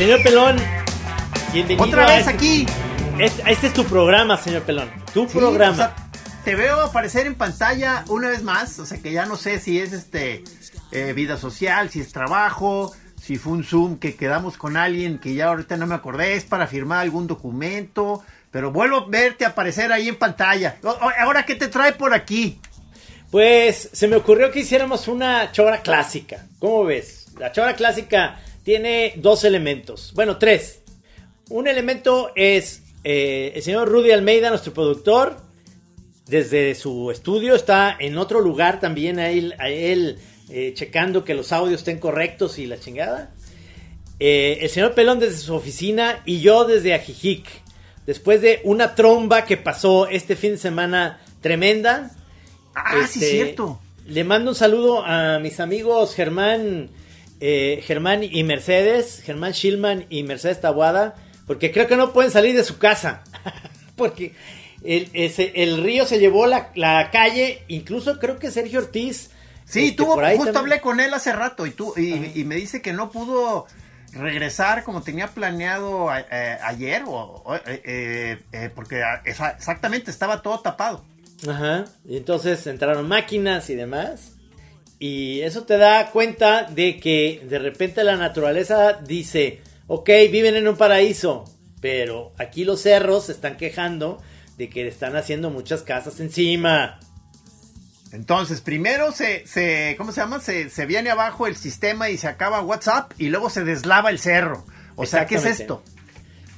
[0.00, 0.56] Señor Pelón,
[1.52, 1.84] bienvenido.
[1.86, 2.66] Otra a vez este- aquí.
[3.18, 4.90] Este, este es tu programa, señor Pelón.
[5.12, 5.72] Tu Sí, programa.
[5.72, 5.94] o sea,
[6.42, 8.78] te veo aparecer en pantalla una vez más.
[8.78, 10.42] O sea que ya no sé si es este
[10.90, 15.34] eh, vida social, si es trabajo, si fue un Zoom que quedamos con alguien que
[15.34, 18.22] ya ahorita no me acordé, es para firmar algún documento.
[18.50, 20.78] Pero vuelvo a verte aparecer ahí en pantalla.
[21.20, 22.58] Ahora, ¿qué te trae por aquí?
[23.30, 26.46] Pues se me ocurrió que hiciéramos una chora clásica.
[26.58, 27.26] ¿Cómo ves?
[27.38, 30.12] La chora clásica tiene dos elementos.
[30.14, 30.82] Bueno, tres.
[31.48, 35.36] Un elemento es eh, el señor Rudy Almeida, nuestro productor.
[36.26, 41.34] Desde su estudio está en otro lugar también a él, a él eh, checando que
[41.34, 43.32] los audios estén correctos y la chingada.
[44.20, 47.46] Eh, el señor Pelón desde su oficina y yo desde Ajijic.
[48.06, 52.10] Después de una tromba que pasó este fin de semana tremenda.
[52.74, 53.80] Ah, sí, Este, cierto.
[54.06, 56.90] Le mando un saludo a mis amigos Germán,
[57.40, 61.14] eh, Germán y Mercedes, Germán Schillman y Mercedes Tabuada,
[61.46, 63.22] porque creo que no pueden salir de su casa,
[63.96, 64.34] porque
[64.84, 69.30] el, ese- el río se llevó la, la calle, incluso creo que Sergio Ortiz.
[69.64, 72.82] Sí, este, tuvo, justo también- hablé con él hace rato y, tú, y, me dice
[72.82, 73.66] que no pudo
[74.12, 80.60] regresar como tenía planeado a- eh, ayer, o, eh, eh, porque esa- exactamente estaba todo
[80.60, 81.04] tapado.
[81.48, 81.84] Ajá.
[82.04, 84.32] Y entonces entraron máquinas y demás.
[85.02, 90.68] Y eso te da cuenta de que de repente la naturaleza dice, ok, viven en
[90.68, 91.46] un paraíso,
[91.80, 94.22] pero aquí los cerros se están quejando
[94.58, 97.00] de que están haciendo muchas casas encima.
[98.12, 100.38] Entonces, primero se, se ¿cómo se llama?
[100.38, 104.18] Se, se viene abajo el sistema y se acaba WhatsApp y luego se deslava el
[104.18, 104.66] cerro.
[104.96, 105.82] O sea, ¿qué es esto?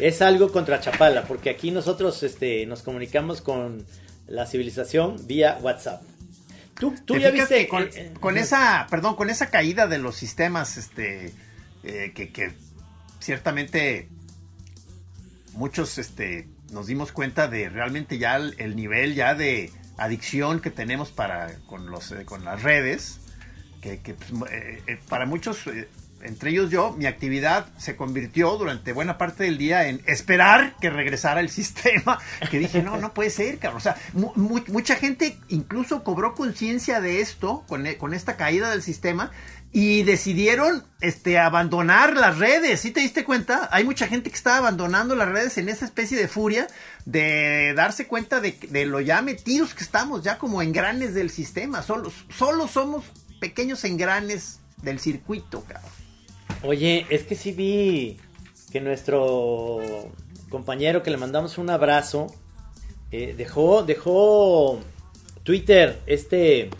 [0.00, 3.86] Es algo contra Chapala, porque aquí nosotros este, nos comunicamos con
[4.26, 6.02] la civilización vía WhatsApp.
[6.78, 9.98] Tú, tú ¿Te ya viste con, eh, con eh, esa, perdón, con esa caída de
[9.98, 11.32] los sistemas, este,
[11.84, 12.52] eh, que, que
[13.20, 14.08] ciertamente
[15.52, 20.70] muchos, este, nos dimos cuenta de realmente ya el, el nivel ya de adicción que
[20.70, 23.20] tenemos para con los, eh, con las redes,
[23.80, 24.32] que, que, pues,
[25.08, 25.64] para muchos,
[26.22, 30.90] entre ellos yo, mi actividad se convirtió durante buena parte del día en esperar que
[30.90, 32.18] regresara el sistema,
[32.50, 33.78] que dije, no, no puede ser, cabrón.
[33.78, 38.36] O sea, mu- mu- mucha gente incluso cobró conciencia de esto, con, e- con esta
[38.36, 39.30] caída del sistema,
[39.74, 42.80] y decidieron este, abandonar las redes.
[42.80, 43.70] ¿Sí te diste cuenta?
[43.72, 46.66] Hay mucha gente que está abandonando las redes en esa especie de furia
[47.06, 51.82] de darse cuenta de, de lo ya metidos que estamos, ya como engranes del sistema.
[51.82, 53.04] Solo, solo somos
[53.40, 55.90] pequeños engranes del circuito, cabrón.
[56.64, 58.18] Oye, es que sí vi
[58.70, 59.80] que nuestro
[60.48, 62.26] compañero que le mandamos un abrazo
[63.10, 64.78] eh, dejó dejó
[65.42, 66.70] Twitter este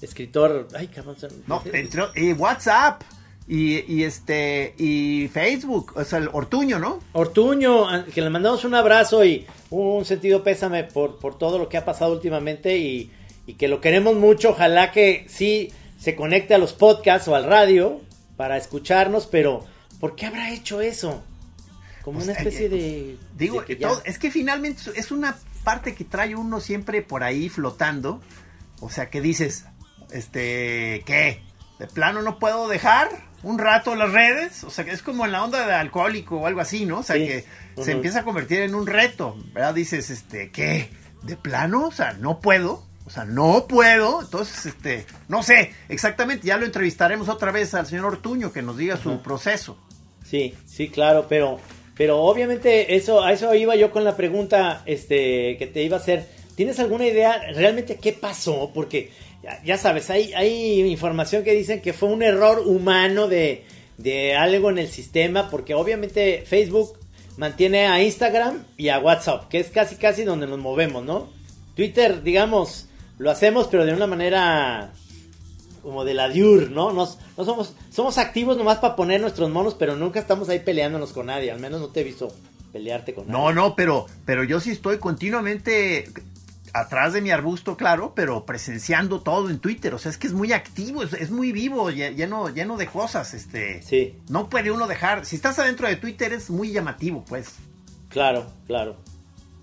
[0.00, 1.16] escritor, ay cabrón,
[1.46, 3.02] No, entre- y WhatsApp
[3.46, 7.00] y, y este y Facebook, o sea, el Ortuño, ¿no?
[7.12, 11.76] Ortuño, que le mandamos un abrazo y un sentido pésame por, por todo lo que
[11.76, 13.10] ha pasado últimamente y,
[13.46, 14.50] y que lo queremos mucho.
[14.50, 18.00] Ojalá que sí se conecte a los podcasts o al radio
[18.36, 19.64] para escucharnos, pero
[20.00, 21.22] ¿por qué habrá hecho eso?
[22.02, 23.18] Como Pues, una especie eh, de...
[23.36, 27.00] Digo, de que todo- ya- es que finalmente es una parte que trae uno siempre
[27.02, 28.20] por ahí flotando.
[28.80, 29.64] O sea, que dices,
[30.10, 31.42] este, ¿qué?
[31.78, 33.08] ¿De plano no puedo dejar
[33.42, 34.64] un rato las redes?
[34.64, 36.98] O sea, que es como en la onda de alcohólico o algo así, ¿no?
[36.98, 37.26] O sea, Sí.
[37.26, 37.44] que
[37.82, 39.74] se empieza a convertir en un reto, ¿verdad?
[39.74, 40.90] Dices, este, ¿qué?
[41.22, 41.86] ¿De plano?
[41.86, 42.84] O sea, no puedo.
[43.06, 44.22] O sea, no puedo.
[44.22, 48.76] Entonces, este, no sé, exactamente, ya lo entrevistaremos otra vez al señor Ortuño que nos
[48.76, 49.76] diga su proceso.
[50.24, 51.60] Sí, sí, claro, pero,
[51.96, 56.00] pero obviamente eso, a eso iba yo con la pregunta este, que te iba a
[56.00, 56.26] hacer.
[56.56, 58.70] ¿Tienes alguna idea realmente qué pasó?
[58.72, 59.10] Porque
[59.42, 63.64] ya, ya sabes, hay, hay información que dicen que fue un error humano de,
[63.98, 66.96] de algo en el sistema, porque obviamente Facebook
[67.36, 71.28] mantiene a Instagram y a WhatsApp, que es casi casi donde nos movemos, ¿no?
[71.74, 74.92] Twitter, digamos, lo hacemos, pero de una manera
[75.82, 76.92] como de la Diur, ¿no?
[76.92, 81.12] Nos, no somos, somos activos nomás para poner nuestros monos, pero nunca estamos ahí peleándonos
[81.12, 81.50] con nadie.
[81.50, 82.32] Al menos no te he visto
[82.72, 83.54] pelearte con No, nadie.
[83.56, 86.10] no, pero, pero yo sí estoy continuamente
[86.72, 89.94] atrás de mi arbusto, claro, pero presenciando todo en Twitter.
[89.94, 92.86] O sea, es que es muy activo, es, es muy vivo, lle- lleno, lleno de
[92.86, 93.32] cosas.
[93.34, 95.24] Este, Sí, no puede uno dejar.
[95.26, 97.50] Si estás adentro de Twitter es muy llamativo, pues.
[98.08, 98.96] claro, claro.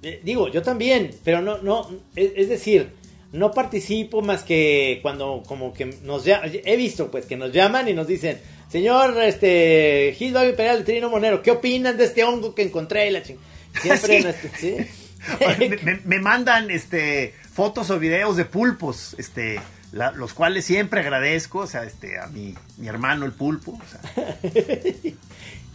[0.03, 2.93] Eh, digo, yo también, pero no, no, es, es decir,
[3.31, 7.87] no participo más que cuando como que nos llaman, he visto pues que nos llaman
[7.87, 8.39] y nos dicen,
[8.69, 13.09] señor, este, Gildo Imperial de Trino Monero, ¿qué opinan de este hongo que encontré?
[13.11, 13.37] La ching-
[13.81, 14.23] Siempre, Sí.
[14.23, 14.75] nuestro- ¿sí?
[15.59, 19.59] me, me- me mandan este fotos o videos de pulpos, este,
[19.93, 23.71] la- los cuales siempre agradezco, o sea, este, a mi, mi hermano el pulpo.
[23.79, 24.37] o sea,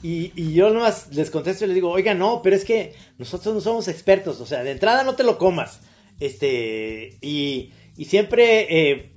[0.03, 3.55] Y, y, yo nomás les contesto y les digo, oiga, no, pero es que nosotros
[3.55, 5.81] no somos expertos, o sea, de entrada no te lo comas.
[6.21, 9.13] Este, y, y siempre eh,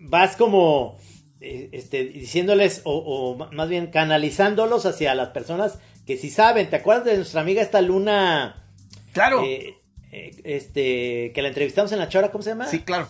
[0.00, 0.98] vas como
[1.40, 6.70] eh, este, diciéndoles, o, o, más bien canalizándolos hacia las personas que sí saben.
[6.70, 8.68] ¿Te acuerdas de nuestra amiga esta Luna?
[9.12, 9.42] Claro.
[9.44, 9.76] Eh,
[10.10, 12.66] este, que la entrevistamos en la chora, ¿cómo se llama?
[12.68, 13.08] Sí, claro.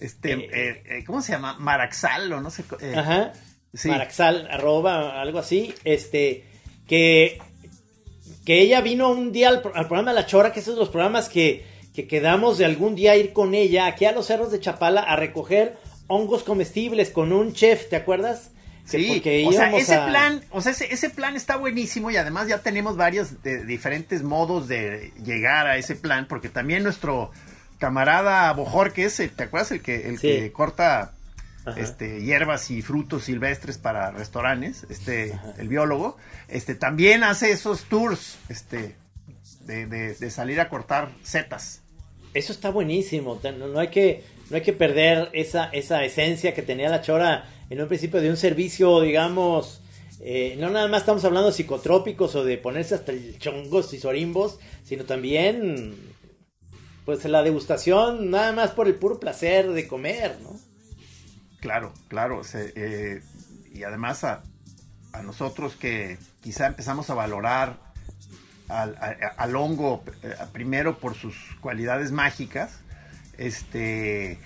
[0.00, 1.56] Este, ¿cómo se llama?
[1.58, 2.64] Maraxal o no sé.
[2.96, 3.32] Ajá.
[3.84, 5.74] Maraxal, arroba, algo así.
[5.84, 6.44] Este,
[6.86, 7.38] que,
[8.44, 11.28] que ella vino un día al, programa de La Chora, que esos son los programas
[11.28, 11.64] que,
[11.94, 15.16] que quedamos de algún día ir con ella aquí a los cerros de Chapala a
[15.16, 18.50] recoger hongos comestibles con un chef, ¿te acuerdas?
[18.84, 22.98] Sí, o sea, ese plan, o sea, ese, plan está buenísimo y además ya tenemos
[22.98, 27.30] varios de, diferentes modos de llegar a ese plan, porque también nuestro
[27.78, 29.72] camarada Bojorques, ¿te acuerdas?
[29.72, 31.12] El que, el que corta
[31.76, 36.18] este, hierbas y frutos silvestres para restaurantes, este, el biólogo,
[36.48, 38.96] este, también hace esos tours, este,
[39.64, 41.80] de, salir a cortar setas.
[42.34, 46.88] Eso está buenísimo, no, hay que, no hay que perder esa, esa esencia que tenía
[46.88, 49.80] la chora en un principio de un servicio, digamos,
[50.20, 53.98] eh, no nada más estamos hablando de psicotrópicos o de ponerse hasta el chongos y
[53.98, 55.94] sorimbos, sino también,
[57.04, 60.58] pues la degustación, nada más por el puro placer de comer, ¿no?
[61.60, 62.42] Claro, claro.
[62.54, 63.22] Eh,
[63.72, 64.44] y además a,
[65.22, 67.78] nosotros que quizá empezamos a valorar
[68.68, 72.80] al, hongo eh, primero por sus cualidades mágicas,
[73.36, 74.38] este,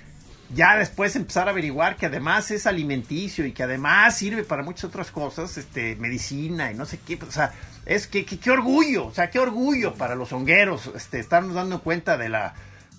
[0.54, 4.84] ya después empezar a averiguar que además es alimenticio y que además sirve para muchas
[4.84, 7.52] otras cosas, este, medicina y no sé qué, o sea,
[7.86, 12.16] es que, qué orgullo, o sea, qué orgullo para los hongueros, este, estarnos dando cuenta
[12.18, 12.54] de la,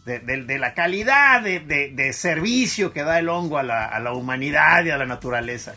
[0.05, 5.05] de, la calidad de, servicio que da el hongo a la, humanidad y a la
[5.05, 5.75] naturaleza.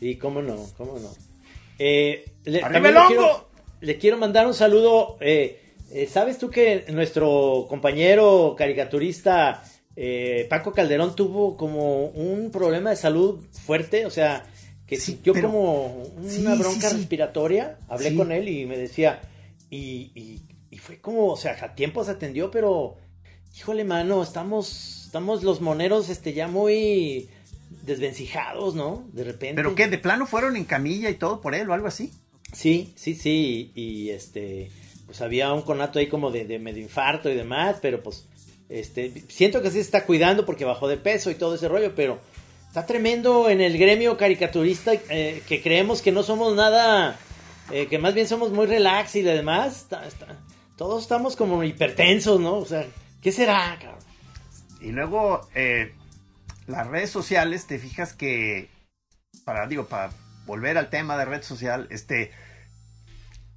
[0.00, 1.10] Y cómo no, cómo no.
[1.80, 3.47] Eh, le, el hongo!
[3.80, 5.16] Le quiero, mandar un saludo.
[5.20, 5.60] Eh,
[5.92, 9.62] eh, ¿Sabes tú que nuestro compañero caricaturista
[10.48, 14.06] Paco Calderón tuvo como un problema de salud fuerte?
[14.06, 14.46] O sea,
[14.88, 17.78] que sintió como una bronca respiratoria.
[17.88, 19.20] Hablé con él y me decía,
[19.70, 20.40] y,
[20.70, 22.96] y, fue como, o sea, a tiempo se atendió, pero
[23.56, 27.28] híjole, mano, estamos, estamos los moneros este, ya muy
[27.82, 29.06] desvencijados, ¿no?
[29.12, 29.56] De repente.
[29.56, 29.88] ¿Pero qué?
[29.88, 32.12] ¿De plano fueron en camilla y todo por él o algo así?
[32.52, 33.72] Sí, sí, sí.
[33.74, 34.70] Y, este,
[35.06, 38.26] pues había un conato ahí como de, medio infarto y demás, pero pues,
[38.68, 41.94] este, siento que sí se está cuidando porque bajó de peso y todo ese rollo,
[41.94, 42.18] pero
[42.66, 47.18] está tremendo en el gremio caricaturista eh, que creemos que no somos nada,
[47.70, 49.86] eh, que más bien somos muy relax y demás.
[50.76, 52.58] todos estamos como hipertensos, ¿no?
[52.58, 52.86] O sea,
[53.22, 53.98] ¿Qué será, cabrón?
[54.80, 55.92] Y luego, eh,
[56.66, 58.68] las redes sociales, te fijas que,
[59.44, 60.10] para, digo, para
[60.48, 62.32] volver al tema de red social, este,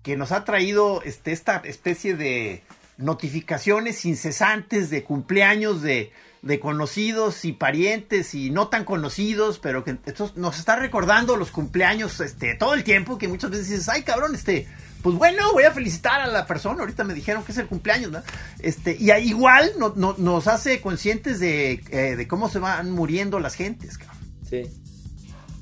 [0.03, 2.61] que nos ha traído este, esta especie de
[2.97, 6.11] notificaciones incesantes de cumpleaños de,
[6.41, 11.49] de conocidos y parientes y no tan conocidos, pero que esto nos está recordando los
[11.49, 14.67] cumpleaños este, todo el tiempo, que muchas veces dices, ay cabrón, este,
[15.01, 16.81] pues bueno, voy a felicitar a la persona.
[16.81, 18.21] Ahorita me dijeron que es el cumpleaños, ¿no?
[18.59, 23.97] Este, y igual nos hace conscientes de, eh, de, cómo se van muriendo las gentes,
[23.97, 24.17] cabrón.
[24.47, 24.63] Sí.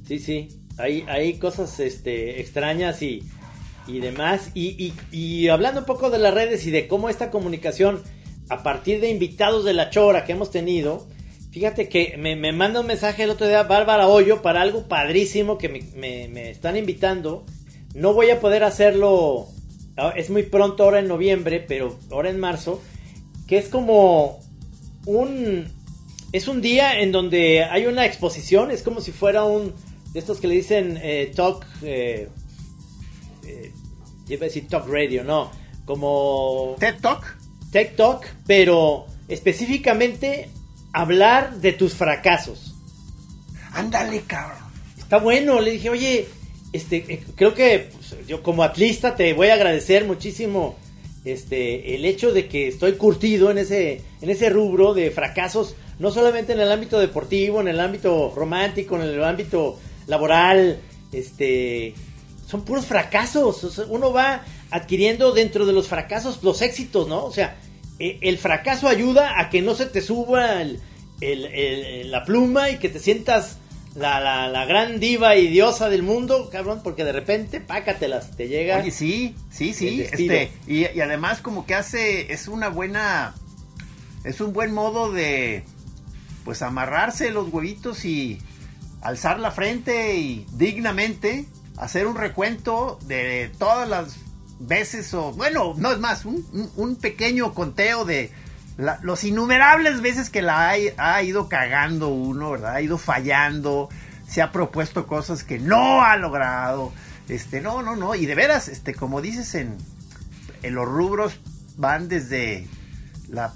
[0.08, 0.59] Sí, sí.
[0.80, 3.24] Hay, hay cosas este, extrañas y,
[3.88, 4.52] y demás.
[4.54, 8.02] Y, y, hablando un poco de las redes y de cómo esta comunicación,
[8.50, 11.08] a partir de invitados de la chora que hemos tenido,
[11.52, 15.58] fíjate que me, me manda un mensaje el otro día Bárbara Hoyo para algo padrísimo
[15.58, 17.46] que me, me, me están invitando
[17.94, 19.48] no voy a poder hacerlo,
[19.98, 22.82] ah, es muy pronto ahora en noviembre, pero ahora en marzo,
[23.48, 24.40] que es como
[25.06, 25.78] un...
[26.32, 29.74] Es un día en donde hay una exposición, es como si fuera un...
[30.14, 31.66] De estos que le dicen eh, talk...
[31.82, 32.28] Eh,
[33.46, 33.72] eh,
[34.28, 35.52] iba a decir talk radio, no.
[35.86, 36.76] Como...
[36.80, 37.38] TED Talk.
[37.72, 40.50] TED Talk, pero específicamente
[40.94, 42.76] hablar de tus fracasos.
[43.72, 44.70] Ándale, cabrón.
[44.98, 46.28] Está bueno, le dije, oye,
[46.74, 50.76] este, eh, creo que pues, yo como atlista te voy a agradecer muchísimo
[51.26, 56.12] este, el hecho de que estoy curtido en ese, en ese rubro de fracasos, no
[56.12, 60.80] solamente en el ámbito deportivo, en el ámbito romántico, en el ámbito laboral,
[61.14, 61.94] este,
[62.46, 63.78] son puros fracasos.
[63.88, 67.24] uno va adquiriendo dentro de los fracasos los éxitos, ¿no?
[67.24, 67.58] O sea,
[68.00, 70.64] e, el fracaso ayuda a que no se te suba
[71.22, 73.58] la pluma y que te sientas
[73.96, 78.48] la, la, la, gran diva y diosa del mundo, cabrón, porque de repente, pácatelas, te
[78.48, 78.80] llega.
[78.80, 80.02] Oye, sí, sí, sí.
[80.02, 83.36] Este, y, y, además, como que hace, es una buena,
[84.24, 85.64] es un buen modo de,
[86.46, 88.40] pues, amarrarse los huevitos y
[89.02, 91.46] alzar la frente y dignamente
[91.78, 94.18] hacer un recuento de todas las
[94.60, 98.32] veces, o bueno, no es más, un, pequeño conteo de
[99.02, 102.76] los innumerables veces que la ha, ido cagando uno, ¿verdad?
[102.76, 103.90] Ha ido fallando,
[104.28, 106.92] se ha propuesto cosas que no ha logrado.
[107.28, 108.16] Este, no, no, no.
[108.16, 109.78] Y de veras, este, como dices en,
[110.64, 111.40] en los rubros
[111.78, 112.68] van desde
[113.30, 113.54] la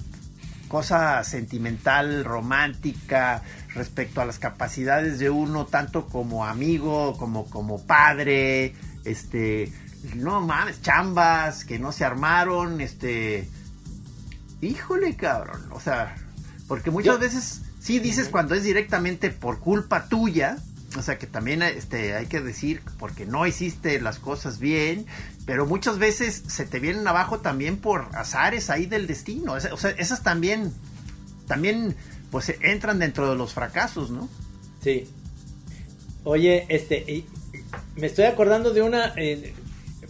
[0.68, 3.42] cosa sentimental, romántica,
[3.76, 8.76] respecto a las capacidades de uno, tanto como amigo, como, como padre,
[9.06, 9.72] este,
[10.16, 13.50] no mames, chambas que no se armaron, este,
[14.62, 16.16] híjole, cabrón, o sea,
[16.68, 20.58] porque muchas veces sí dices cuando es directamente por culpa tuya,
[20.96, 25.06] o sea que también este, hay que decir porque no hiciste las cosas bien,
[25.46, 29.54] pero muchas veces se te vienen abajo también por azares ahí del destino.
[29.54, 30.72] O sea, esas también,
[31.48, 31.96] también
[32.34, 34.28] pues entran dentro de los fracasos, ¿no?
[34.82, 35.08] Sí.
[36.26, 37.24] Oye, este,
[37.96, 39.54] me estoy acordando de una, eh,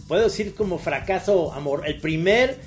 [0.08, 2.58] puedo decir como fracaso amor, el primer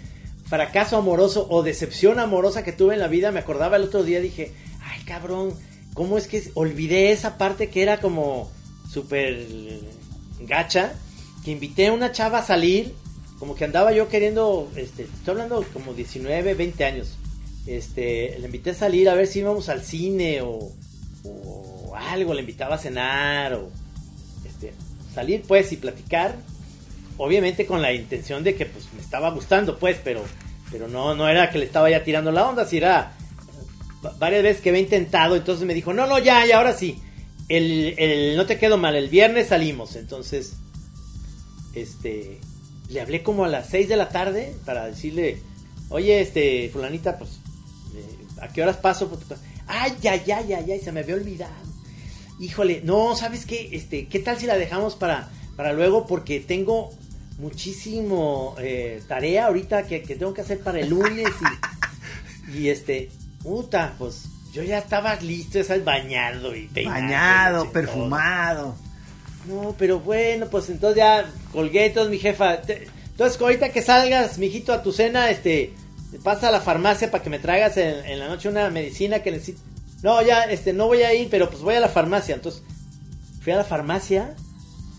[0.46, 4.22] fracaso amoroso o decepción amorosa que tuve en la vida, me acordaba el otro día,
[4.22, 5.54] dije, ay cabrón,
[5.98, 8.52] ¿Cómo es que olvidé esa parte que era como
[8.88, 9.48] súper
[10.42, 10.94] gacha?
[11.44, 12.94] Que invité a una chava a salir,
[13.40, 17.18] como que andaba yo queriendo, este, estoy hablando como 19, 20 años.
[17.67, 20.71] Este, le invité a salir a ver si íbamos al cine o,
[21.24, 23.69] o algo, le invitaba a cenar o
[24.45, 24.74] este,
[25.13, 26.36] salir pues y platicar.
[27.17, 30.24] Obviamente con la intención de que pues me estaba gustando pues, pero,
[30.71, 33.17] pero no, no era que le estaba ya tirando la onda, si era
[34.19, 37.00] varias veces que había intentado, entonces me dijo, no, no, ya, ya, ahora sí.
[37.50, 39.95] El, no te quedo mal, el viernes salimos.
[39.95, 40.57] Entonces,
[41.74, 42.39] este,
[42.89, 45.41] le hablé como a las 6 de la tarde para decirle,
[45.89, 47.37] oye, este, fulanita, pues,
[48.41, 49.10] ¿a qué horas paso?
[49.67, 51.53] Ay, ya, ya, ya, ya, y se me había olvidado.
[52.39, 53.70] Híjole, no, ¿sabes qué?
[53.72, 56.06] Este, ¿qué tal si la dejamos para, para luego?
[56.06, 56.91] Porque tengo
[57.39, 61.29] muchísimo eh, tarea ahorita que, que, tengo que hacer para el lunes
[62.51, 63.10] y, y este,
[63.48, 67.01] Puta, pues yo ya estaba listo, es bañado y peinado.
[67.01, 68.75] Bañado, perfumado.
[69.48, 72.56] No, pero bueno, pues entonces ya colgué, entonces mi jefa.
[72.56, 75.74] entonces, ahorita que salgas, mijito, a tu cena, este,
[76.24, 79.62] pasa a la farmacia para que me traigas en, la noche una medicina que necesito.
[80.04, 82.36] No, ya, este, no voy a ir, pero pues voy a la farmacia.
[82.36, 82.64] Entonces,
[83.42, 84.36] fui a la farmacia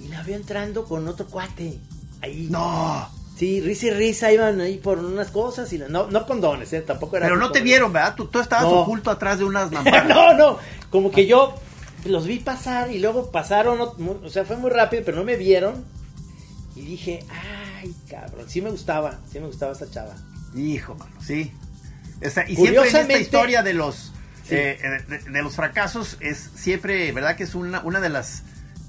[0.05, 1.79] y la veo entrando con otro cuate.
[2.21, 2.49] Ahí.
[2.51, 3.09] No.
[3.37, 6.81] Sí, risa y risa iban ahí por unas cosas y no, no condones, ¿eh?
[6.81, 7.27] tampoco era.
[7.27, 8.17] Pero no te vieron, ¿verdad?
[8.17, 10.09] Tú, estabas oculto atrás de unas mamparas.
[10.09, 10.59] no, no,
[10.91, 11.55] como que yo
[12.05, 15.85] los vi pasar y luego pasaron, o sea, fue muy rápido, pero no me vieron.
[16.75, 17.25] Y dije,
[17.81, 20.15] ay, cabrón, sí me gustaba, sí me gustaba esa chava.
[20.55, 21.53] Hijo, mano, sí.
[22.49, 24.13] y siempre en esta historia de los,
[24.51, 24.79] eh,
[25.09, 27.37] de, los fracasos es siempre, ¿verdad?
[27.37, 28.45] Que es una, una de las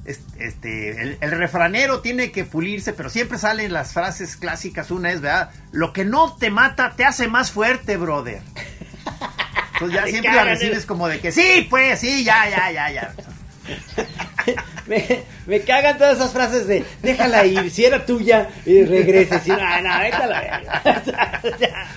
[0.05, 4.89] este, el, refranero tiene que pulirse, pero siempre salen las frases clásicas.
[4.91, 5.51] Una es, ¿verdad?
[5.71, 8.41] Lo que no te mata te hace más fuerte, brother.
[9.73, 13.13] Entonces ya siempre la recibes como de que sí, pues, sí, ya, ya, ya, ya.
[15.47, 19.45] me, cagan todas esas frases de déjala ir, si era tuya, y regreses.
[19.47, 20.61] Y, no, no, déjala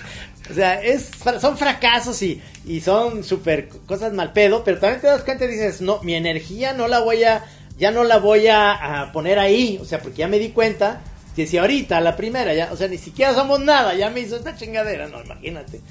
[0.49, 1.09] O sea, es,
[1.39, 5.47] son fracasos y, y son súper cosas mal pedo, pero también te das cuenta y
[5.47, 7.43] dices, no, mi energía no la voy a
[7.77, 11.01] ya no la voy a, poner ahí, o sea, porque ya me di cuenta
[11.35, 14.35] que si ahorita la primera, ya, o sea, ni siquiera somos nada, ya me hizo
[14.35, 15.81] esta chingadera, no, imagínate.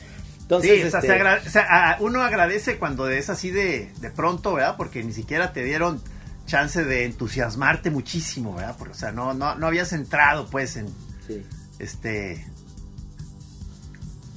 [0.43, 1.61] Entonces, sí, este,
[2.01, 4.77] uno agradece cuando es así de, de pronto, ¿verdad?
[4.77, 6.01] Porque ni siquiera te dieron
[6.47, 8.77] chance de entusiasmarte muchísimo, ¿verdad?
[8.79, 10.87] Porque, o sea, no, no, no habías entrado, pues, en,
[11.79, 12.47] este,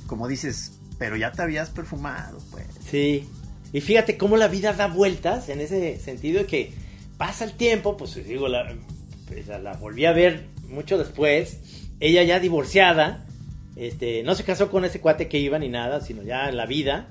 [0.08, 2.66] como dices, pero ya te habías perfumado, pues.
[2.90, 3.28] Sí,
[3.74, 6.74] y fíjate cómo la vida da vueltas en ese sentido de que
[7.18, 8.48] pasa el tiempo, pues digo,
[9.28, 11.60] pues, la, volví a ver mucho después,
[12.00, 13.26] ella ya divorciada,
[13.76, 16.66] este, no se casó con ese cuate que iba ni nada, sino ya en la
[16.66, 17.10] vida,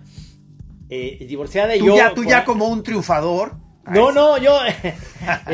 [0.89, 1.97] eh, divorciada y yo...
[1.97, 3.64] Ya, tú ya como un triunfador.
[3.93, 4.59] No, no, yo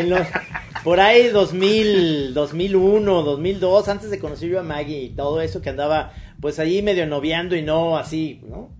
[0.85, 5.71] por ahí 2000, 2001, 2002, antes de conocer yo a Maggie y todo eso que
[5.71, 8.71] andaba pues ahí medio noviando y no así, ¿no?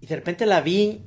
[0.00, 1.00] Y de repente la vi,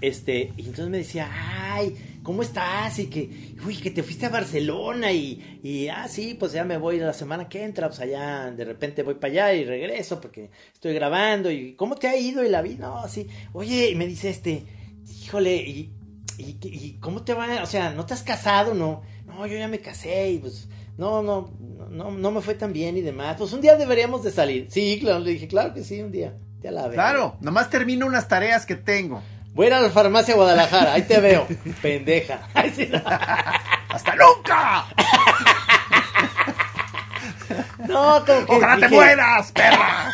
[0.00, 2.98] este, y entonces me decía, ay, ¿cómo estás?
[2.98, 6.76] Y que, uy, que te fuiste a Barcelona y, y, ah, sí, pues ya me
[6.76, 10.50] voy la semana que entra, pues allá, de repente voy para allá y regreso porque
[10.72, 12.44] estoy grabando y, ¿cómo te ha ido?
[12.44, 14.64] Y la vi, no, así, oye, y me dice este,
[15.22, 15.92] híjole, y,
[16.42, 17.62] y, ¿cómo te va?
[17.62, 18.74] O sea, ¿no te has casado?
[18.74, 20.68] No, no, yo ya me casé y pues,
[20.98, 21.50] no, no,
[21.90, 23.36] no, no me fue tan bien y demás.
[23.38, 24.66] Pues un día deberíamos de salir.
[24.70, 26.34] Sí, claro, le dije, claro que sí, un día.
[26.62, 26.92] Ya la veo.
[26.92, 29.22] Claro, nomás termino unas tareas que tengo.
[29.54, 31.46] Voy a ir a la farmacia Guadalajara, ahí te veo,
[31.82, 32.48] pendeja.
[33.88, 34.86] ¡Hasta nunca!
[37.86, 38.54] No, como que.
[38.54, 40.10] ¡Ojalá te mueras, perra!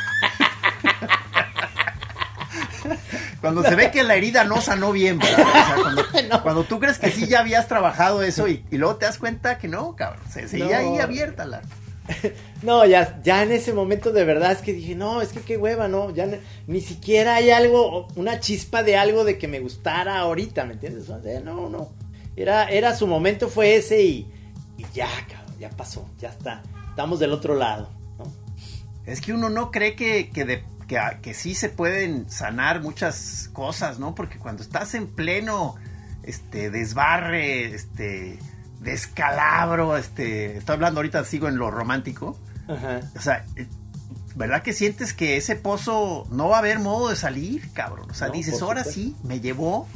[3.40, 5.47] Cuando se ve que la herida no sanó bien, ¿verdad?
[5.47, 6.42] O sea, cuando, No.
[6.42, 9.59] cuando tú crees que sí ya habías trabajado eso y, y luego te das cuenta
[9.59, 10.23] que no, cabrón.
[10.30, 10.95] Se seguía No.
[10.95, 11.62] ahí abierta la.
[12.62, 15.57] No, ya, ya en ese momento de verdad es que dije, no, es que qué
[15.57, 19.61] hueva, no, ya ne- ni siquiera hay algo, una chispa de algo de que me
[19.61, 21.09] gustara ahorita, ¿me entiendes?
[21.09, 21.90] O sea, no, no.
[22.35, 24.26] Era, era su momento fue ese y,
[24.76, 26.62] y ya, cabrón, ya pasó, ya está.
[26.88, 28.25] Estamos del otro lado, ¿no?
[29.07, 33.50] Es que uno no cree que, que, de- que, que sí se pueden sanar muchas
[33.52, 34.14] cosas, ¿no?
[34.14, 35.76] Porque cuando estás en pleno
[36.25, 38.38] este, desbarre, este,
[38.80, 43.00] descalabro, este, estoy hablando ahorita, sigo en lo romántico, Ajá.
[43.16, 43.66] o sea, eh,
[44.35, 48.11] ¿verdad que sientes que ese pozo no va a haber modo de salir, cabrón?
[48.11, 49.87] O sea, No, dices, ahora sí, me llevó,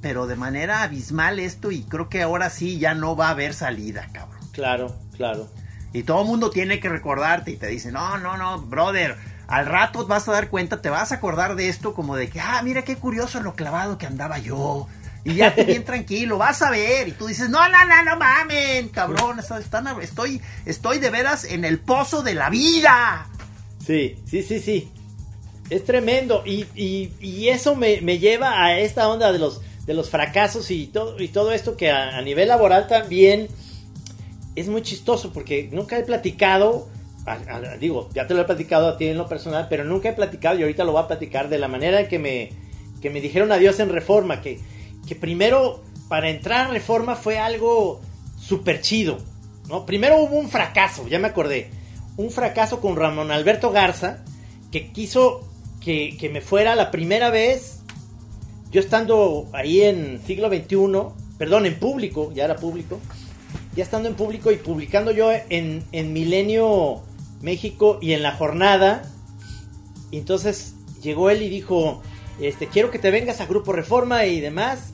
[0.00, 3.54] pero de manera abismal esto y creo que ahora sí ya no va a haber
[3.54, 4.40] salida, cabrón.
[4.52, 5.48] Claro, claro.
[5.92, 9.16] Y todo el mundo tiene que recordarte y te dice, no, no, no, brother,
[9.48, 12.38] al rato vas a dar cuenta, te vas a acordar de esto como de que,
[12.40, 14.86] ah, mira qué curioso lo clavado que andaba yo.
[15.24, 17.08] Y ya tú bien tranquilo, vas a ver.
[17.08, 21.44] Y tú dices, no, no, no, no mamen, cabrón, están- están- estoy, estoy de veras
[21.44, 23.26] en el pozo de la vida.
[23.84, 24.92] Sí, sí, sí, sí.
[25.70, 26.42] Es tremendo.
[26.46, 30.70] Y, y- y eso me, me lleva a esta onda de los, de los fracasos
[30.70, 33.48] y todo, y todo esto que a, a nivel laboral también
[34.56, 36.88] es muy chistoso porque nunca he platicado,
[37.80, 40.58] digo, ya te lo he platicado a ti en lo personal, pero nunca he platicado
[40.58, 42.50] y ahorita lo voy a platicar de la manera que me,
[43.00, 44.58] que me dijeron adiós en Reforma, que,
[45.06, 48.00] que primero para entrar a Reforma fue algo
[48.38, 49.18] súper chido,
[49.68, 49.84] ¿no?
[49.84, 51.70] Primero hubo un fracaso, ya me acordé,
[52.16, 54.24] un fracaso con Ramón Alberto Garza,
[54.72, 55.46] que quiso
[55.80, 57.80] que, que me fuera la primera vez,
[58.70, 62.98] yo estando ahí en siglo XXI, perdón, en público, ya era público,
[63.74, 67.02] ya estando en público y publicando yo en, en Milenio
[67.40, 69.02] México y en La Jornada.
[70.12, 72.02] Entonces llegó él y dijo,
[72.40, 74.92] este, quiero que te vengas a Grupo Reforma y demás.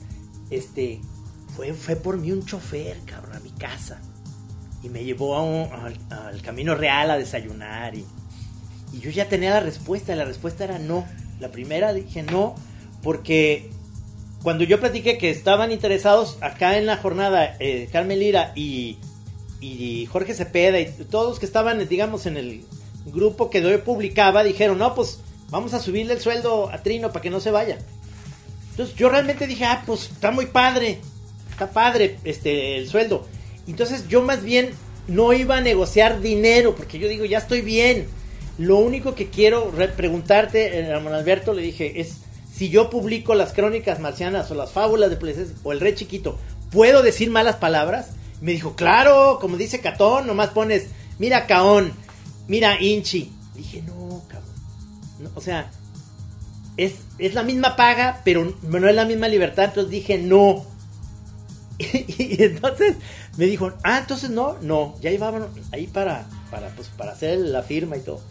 [0.49, 1.01] Este,
[1.55, 4.01] fue, fue por mí un chofer, cabrón, a mi casa.
[4.83, 7.95] Y me llevó a un- al, al Camino Real a desayunar.
[7.95, 8.05] Y,
[8.93, 10.13] y yo ya tenía la respuesta.
[10.13, 11.05] Y la respuesta era no.
[11.39, 12.55] La primera dije no,
[13.03, 13.69] porque
[14.41, 18.97] cuando yo platiqué que estaban interesados acá en la jornada eh, Carmen Lira y,
[19.61, 22.63] y Jorge Cepeda y todos los que estaban, digamos, en el
[23.05, 27.21] grupo que yo publicaba, dijeron, no, pues vamos a subirle el sueldo a Trino para
[27.21, 27.77] que no se vaya.
[28.71, 30.99] Entonces yo realmente dije, ah, pues está muy padre,
[31.51, 33.25] está padre este, el sueldo.
[33.67, 34.71] Entonces yo más bien
[35.07, 38.07] no iba a negociar dinero, porque yo digo, ya estoy bien.
[38.57, 42.17] Lo único que quiero re- preguntarte, eh, Ramón Alberto, le dije, es
[42.53, 46.37] si yo publico las crónicas marcianas o las fábulas de Plesés o el rey chiquito,
[46.71, 48.11] ¿puedo decir malas palabras?
[48.41, 50.87] Me dijo, claro, como dice Catón, nomás pones,
[51.19, 51.93] mira Caón,
[52.47, 53.31] mira Inchi.
[53.55, 54.49] Dije, no, cabrón.
[55.19, 55.71] No, o sea,
[56.77, 59.65] es, es la misma paga, pero no es la misma libertad.
[59.65, 60.65] Entonces dije, no.
[61.77, 62.95] Y, entonces
[63.37, 65.43] me dijo, ah, entonces no, no, ya íbamos
[65.73, 68.21] ahí para, para, pues, para hacer la firma y todo.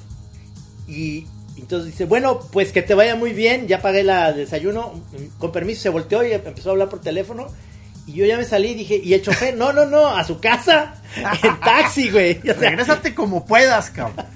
[0.89, 4.93] Y entonces dice, bueno, pues que te vaya muy bien, ya pagué el desayuno,
[5.39, 7.49] con permiso se volteó y empezó a hablar por teléfono.
[8.07, 9.57] Y yo ya me salí y dije, ¿y el chofer?
[9.57, 12.39] No, no, no, a su casa, en taxi, güey.
[12.41, 14.27] O sea, Regrésate como puedas, cabrón.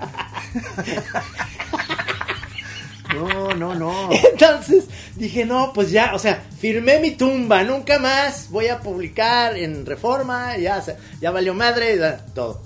[3.15, 4.11] No, no, no.
[4.33, 4.85] Entonces
[5.17, 9.87] dije, no, pues ya, o sea, firmé mi tumba, nunca más voy a publicar en
[9.87, 10.83] Reforma, ya,
[11.21, 12.63] ya valió madre, ya, todo.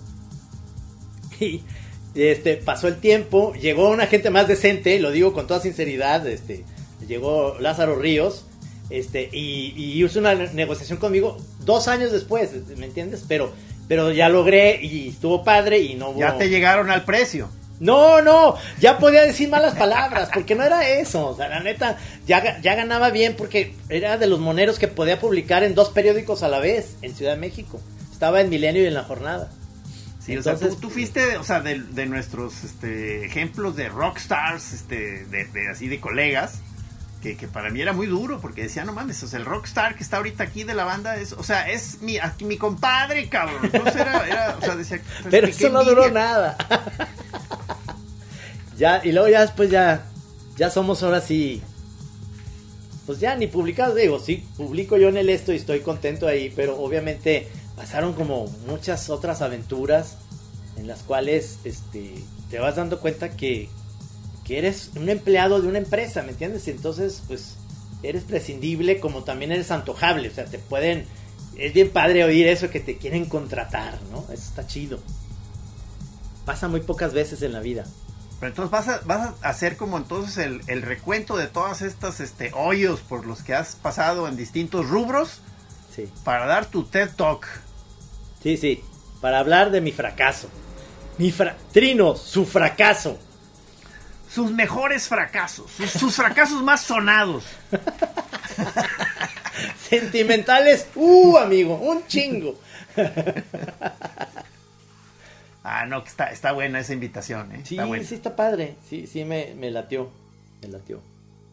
[1.41, 1.63] Y
[2.15, 6.65] este, pasó el tiempo, llegó una gente más decente, lo digo con toda sinceridad, este,
[7.09, 8.45] llegó Lázaro Ríos,
[8.93, 13.25] este, y, y hizo una negociación conmigo dos años después, ¿me entiendes?
[13.27, 13.53] Pero,
[13.89, 16.21] pero ya logré y estuvo padre y no hubo...
[16.21, 17.49] Ya te llegaron al precio.
[17.81, 21.27] No, no, ya podía decir malas palabras, porque no era eso.
[21.27, 25.19] O sea, la neta, ya, ya ganaba bien porque era de los moneros que podía
[25.19, 27.81] publicar en dos periódicos a la vez en Ciudad de México.
[28.13, 29.51] Estaba en Milenio y en La Jornada.
[30.25, 33.89] Sí, o sea, Entonces, tú, tú fuiste, o sea, de, de nuestros este, ejemplos de
[33.89, 36.61] rockstars, este, de, de así de colegas,
[37.23, 39.95] que, que para mí era muy duro, porque decía, no mames, o sea, el rockstar
[39.95, 43.29] que está ahorita aquí de la banda es, o sea, es mi, aquí mi compadre,
[43.29, 43.61] cabrón.
[43.63, 46.59] Entonces era, era, o sea, decía, pues, Pero eso no duró nada.
[48.77, 50.05] ya, y luego ya después ya,
[50.57, 51.63] ya somos ahora sí.
[53.07, 56.53] Pues ya ni publicados, digo, sí, publico yo en el esto y estoy contento ahí,
[56.55, 60.19] pero obviamente pasaron como muchas otras aventuras
[60.77, 62.15] en las cuales este,
[62.51, 63.69] te vas dando cuenta que,
[64.45, 66.67] que eres un empleado de una empresa, ¿me entiendes?
[66.69, 67.57] Y entonces, pues,
[68.03, 71.07] eres prescindible como también eres antojable, o sea, te pueden...
[71.57, 74.21] Es bien padre oír eso que te quieren contratar, ¿no?
[74.33, 75.01] Eso está chido.
[76.45, 77.85] Pasa muy pocas veces en la vida.
[78.41, 82.19] Pero entonces vas a, vas a hacer como entonces el, el recuento de todas estas
[82.21, 85.41] este, hoyos por los que has pasado en distintos rubros
[85.95, 86.09] Sí.
[86.25, 87.47] para dar tu TED Talk.
[88.43, 88.83] Sí, sí.
[89.21, 90.49] Para hablar de mi fracaso.
[91.19, 93.19] Mi fra Trino, su fracaso.
[94.33, 97.45] Sus mejores fracasos, sus, sus fracasos más sonados.
[99.89, 102.59] Sentimentales, uh, amigo, un chingo.
[105.65, 107.61] Ah, no, que está, está buena esa invitación, ¿eh?
[107.65, 108.05] Sí, está buena.
[108.05, 108.77] sí está padre.
[108.89, 110.11] Sí, sí me, me latió.
[110.61, 111.01] Me latió.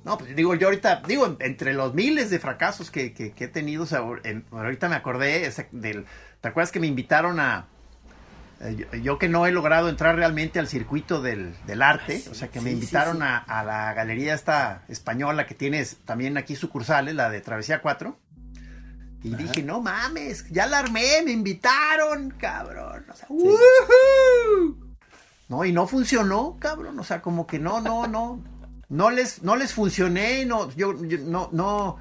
[0.03, 3.47] No, pues digo, yo ahorita, digo, entre los miles de fracasos que, que- que he
[3.49, 6.05] tenido, o sea, en- ahorita me acordé ese del,
[6.41, 7.67] ¿te acuerdas que me invitaron a,
[8.75, 12.29] yo, yo que no he logrado entrar realmente al circuito del, del arte, Ah, sí,
[12.29, 13.23] o sea, que me sí, invitaron sí.
[13.23, 18.17] A, a la galería esta española que tienes también aquí sucursales, la de Travesía 4,
[19.23, 19.43] y Ajá.
[19.43, 23.27] dije, no mames, ya la armé, me invitaron, cabrón, o sea.
[25.49, 26.99] No, y no funcionó, cabrón.
[26.99, 28.43] O sea, como que no, no, no.
[28.87, 31.97] No les, no les funcioné, no, yo, yo no, no,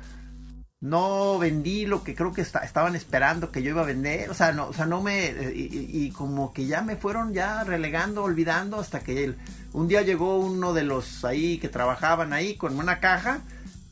[0.80, 4.30] no vendí lo que creo que esta- estaban esperando que yo iba a vender.
[4.30, 6.96] O sea, no, o sea, no me, eh, y, y- y como que ya me
[6.96, 9.36] fueron ya relegando, olvidando, hasta que el-
[9.72, 13.40] un día llegó uno de los ahí que trabajaban ahí con una caja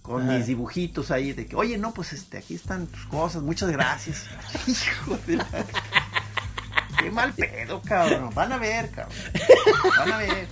[0.02, 0.38] con Ajá.
[0.38, 4.24] mis dibujitos ahí de que, oye, no, pues este, aquí están tus cosas, muchas gracias.
[4.68, 5.46] Hijo de la...
[6.98, 8.30] Qué mal pedo, cabrón.
[8.34, 9.16] Van a ver, cabrón.
[9.98, 10.48] Van a ver.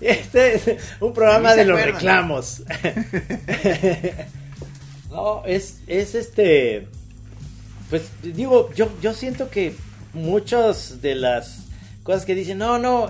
[0.00, 1.94] Este es un programa de los acuerdan.
[1.94, 2.62] reclamos.
[5.10, 6.88] no, es, es este.
[7.90, 9.74] Pues digo, yo, yo siento que
[10.12, 11.64] muchas de las
[12.02, 13.08] cosas que dicen, no, no,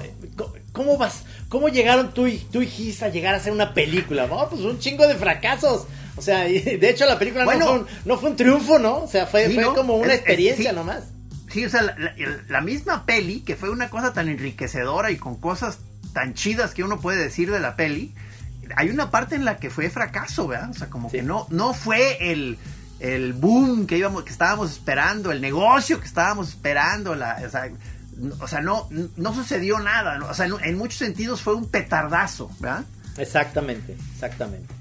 [0.73, 1.25] ¿cómo vas?
[1.49, 4.27] ¿Cómo llegaron tú y, tú y Gis a llegar a hacer una película?
[4.27, 5.87] No, pues un chingo de fracasos.
[6.17, 7.61] O sea, y de hecho la película Bueno.
[7.61, 8.99] no, fue un, no fue un triunfo, ¿no?
[9.05, 9.75] O sea, fue, Sí, fue ¿no?
[9.75, 10.77] como una Es- es- experiencia sí.
[10.77, 11.05] nomás.
[11.53, 12.15] Sí, o sea, la, la-
[12.49, 15.79] la misma peli, que fue una cosa tan enriquecedora y con cosas
[16.13, 18.13] tan chidas que uno puede decir de la peli,
[18.77, 20.71] hay una parte en la que fue fracaso, ¿verdad?
[20.71, 21.19] O sea, como Sí.
[21.19, 22.57] que no, no fue el,
[23.01, 27.69] el boom que íbamos, que estábamos esperando, el negocio que estábamos esperando, la, o sea,
[28.41, 32.51] o sea, no, no sucedió nada, o sea, en, en muchos sentidos fue un petardazo,
[32.61, 32.85] ¿verdad?
[33.19, 34.73] Exactamente, exactamente.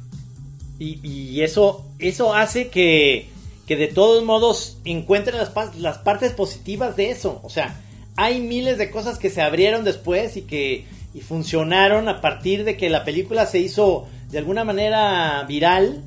[0.79, 3.27] Y, y eso, eso hace que,
[3.67, 7.39] que de todos modos encuentren las, las partes positivas de eso.
[7.43, 7.79] O sea,
[8.15, 12.75] hay miles de cosas que se abrieron después y que y funcionaron a partir de
[12.75, 16.01] que la película se hizo de alguna manera viral.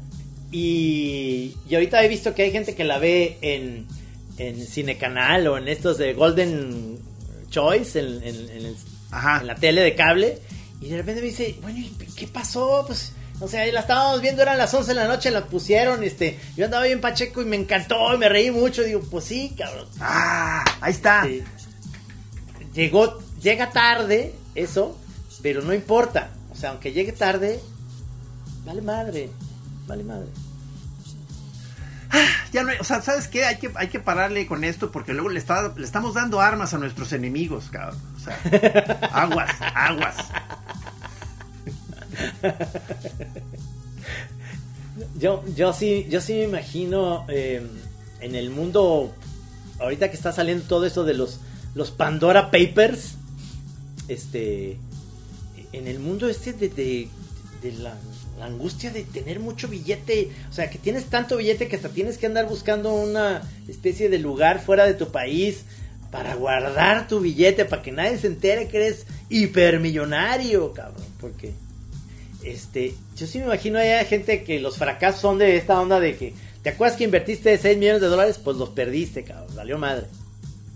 [0.53, 3.87] Y, y ahorita he visto que hay gente que la ve en,
[4.39, 6.99] en Cinecanal o en estos de Golden
[7.51, 8.77] Choice, en, en- en el
[9.11, 9.41] Ajá.
[9.41, 10.39] en la tele de cable
[10.81, 12.85] y de repente me dice, bueno, ¿y qué pasó?
[12.87, 16.39] Pues, o sea, la estábamos viendo, eran las 11 de la noche, la pusieron, este,
[16.57, 19.87] yo andaba bien pacheco y me encantó, y me reí mucho, digo, pues sí, cabrón.
[20.01, 21.27] Ah, ahí está.
[21.27, 21.45] Este,
[22.75, 24.99] llegó, llega tarde, eso,
[25.43, 27.61] pero no importa, o sea, aunque llegue tarde,
[28.65, 29.31] vale madre,
[29.87, 30.29] vale madre.
[32.53, 33.45] Ya no hay- o sea, ¿sabes qué?
[33.45, 36.73] Hay que, hay que pararle con esto porque luego le, está- le estamos dando armas
[36.73, 38.01] a nuestros enemigos, cabrón.
[38.17, 38.39] O sea,
[39.13, 40.15] aguas, aguas.
[45.19, 47.67] Yo, yo sí, yo sí me imagino eh,
[48.21, 49.13] en el mundo,
[49.79, 51.41] ahorita que está saliendo todo eso de los,
[51.75, 53.17] los Pandora Papers,
[54.09, 54.79] este,
[55.73, 57.09] en el mundo este de, de,
[57.63, 57.95] de la,
[58.39, 62.17] la angustia de tener mucho billete, o sea, que tienes tanto billete que hasta tienes
[62.17, 65.65] que andar buscando una especie de lugar fuera de tu país
[66.11, 71.53] para guardar tu billete, para que nadie se entere que eres hipermillonario, cabrón, porque
[72.51, 76.17] este, yo sí me imagino hay gente que los fracasos son de esta onda de
[76.17, 78.39] que, ¿te acuerdas que invertiste 6 millones de dólares?
[78.43, 80.07] Pues los perdiste, cabrón, valió madre.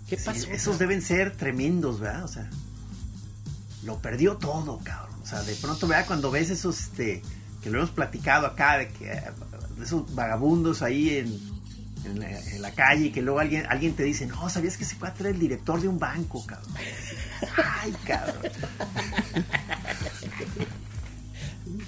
[0.09, 0.51] ¿Qué Sí, pasó?
[0.51, 2.25] esos deben ser tremendos, ¿verdad?
[2.25, 2.49] O sea,
[3.83, 5.19] lo perdió todo, cabrón.
[5.23, 6.05] O sea, de pronto, ¿verdad?
[6.07, 7.21] Cuando ves esos, este,
[7.63, 9.21] que lo hemos platicado acá, de que eh,
[9.77, 11.39] de esos vagabundos ahí en,
[12.05, 14.83] en la, en la calle, y que luego alguien, alguien te dice, no, ¿sabías que
[14.85, 16.73] se puede traer el director de un banco, cabrón?
[17.81, 18.41] Ay, cabrón.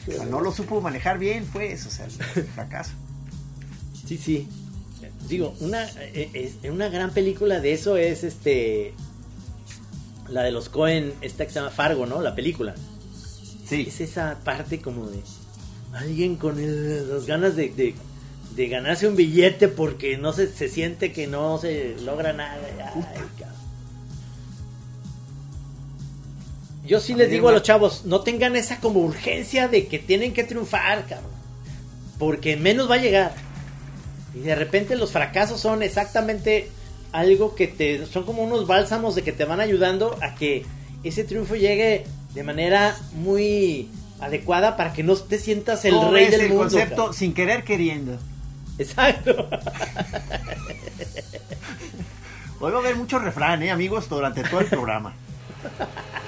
[0.08, 2.92] O sea, no lo supo manejar bien, pues, o sea, el fracaso.
[4.06, 4.48] Sí, sí.
[5.28, 8.94] Digo, una, eh, es- una gran película de eso es este.
[10.30, 12.22] La de los Cohen, esta que se llama Fargo, ¿no?
[12.22, 12.76] La película.
[13.68, 13.86] Sí.
[13.88, 15.20] Es esa parte como de
[15.94, 17.94] alguien con el- las ganas de, de,
[18.56, 22.58] de ganarse un billete porque no se, se siente que no se logra nada.
[22.96, 23.43] Ay,
[26.86, 30.34] Yo sí les digo a los chavos, no tengan esa como urgencia de que tienen
[30.34, 31.32] que triunfar, cabrón.
[32.20, 33.34] Porque menos va a llegar.
[34.36, 36.70] Y de repente los fracasos son exactamente
[37.12, 40.66] algo que te son como unos bálsamos de que te van ayudando a que
[41.04, 46.42] ese triunfo llegue de manera muy adecuada para que no te sientas el rey del
[46.42, 46.64] el mundo.
[46.64, 47.14] concepto cabrón.
[47.14, 48.18] sin querer queriendo.
[48.78, 49.48] Exacto.
[52.60, 55.14] Hoy va a haber mucho refrán, ¿eh, amigos, durante todo el programa.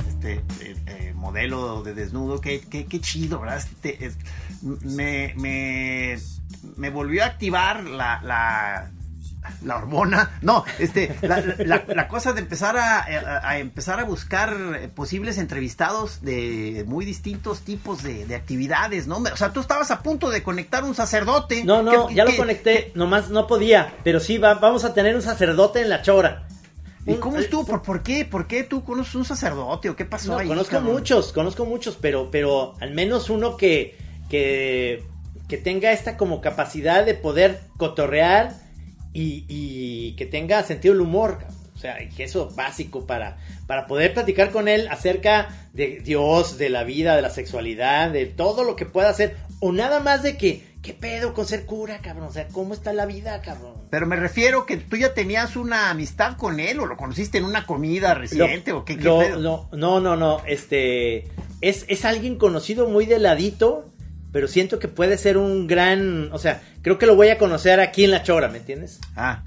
[0.00, 2.40] Sí, este eh, eh, modelo de desnudo?
[2.40, 3.58] Qué, qué, qué chido, ¿verdad?
[3.58, 4.16] Este, es-
[4.62, 6.18] me, me,
[6.76, 8.90] me volvió a activar la, la,
[9.64, 10.38] la hormona.
[10.42, 15.38] No, este, la, la- la cosa de empezar a, a- a empezar a buscar posibles
[15.38, 19.18] entrevistados de muy distintos tipos de, de actividades, ¿no?
[19.18, 21.64] O sea, tú estabas a punto de conectar un sacerdote.
[21.64, 25.14] No, no, ¿Qué- ya lo conecté, nomás no podía, pero sí va- vamos a tener
[25.14, 26.46] un sacerdote en la chora.
[27.08, 27.64] ¿Y cómo estuvo?
[27.64, 28.24] ¿Por, por qué?
[28.24, 30.48] ¿Por qué tú conoces un sacerdote o qué pasó No, ahí?
[30.48, 30.92] conozco cabrón?
[30.94, 33.96] muchos, conozco muchos, pero, pero al menos uno que,
[34.28, 35.02] que,
[35.48, 38.54] que tenga esta como capacidad de poder cotorrear
[39.12, 41.38] y, y que tenga sentido del humor.
[41.38, 41.58] cabrón.
[41.74, 43.36] O sea, y eso es básico para,
[43.68, 48.26] para poder platicar con él acerca de Dios, de la vida, de la sexualidad, de
[48.26, 49.36] todo lo que pueda hacer.
[49.60, 52.28] O nada más de que, ¿qué pedo con ser cura, cabrón?
[52.28, 53.74] O sea, ¿cómo está la vida, cabrón?
[53.90, 57.44] Pero me refiero que tú ya tenías una amistad con él o lo conociste en
[57.44, 59.40] una comida reciente Lo- o qué, qué lo- pedo?
[59.40, 61.28] no, no, no, no, este
[61.60, 63.90] es, es alguien conocido muy de ladito,
[64.32, 67.80] pero siento que puede ser un gran, o sea, creo que lo voy a conocer
[67.80, 69.00] aquí en La Chora, ¿me entiendes?
[69.16, 69.42] Ah,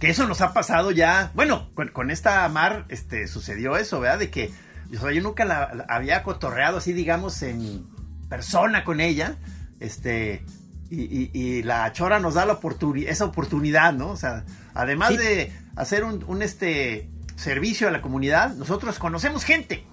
[0.00, 1.30] que eso nos ha pasado ya.
[1.34, 4.18] Bueno, con, con esta Mar este, sucedió eso, ¿verdad?
[4.18, 4.50] De que
[4.94, 7.84] o sea, yo nunca la, la había cotorreado así, digamos, en
[8.28, 9.36] persona con ella.
[9.80, 10.44] Este.
[10.90, 14.10] Y, y- y la chora nos da la oportuni- esa oportunidad, ¿no?
[14.10, 14.44] O sea,
[14.74, 15.16] además Sí.
[15.16, 19.84] de hacer un, un, este servicio a la comunidad, nosotros conocemos gente.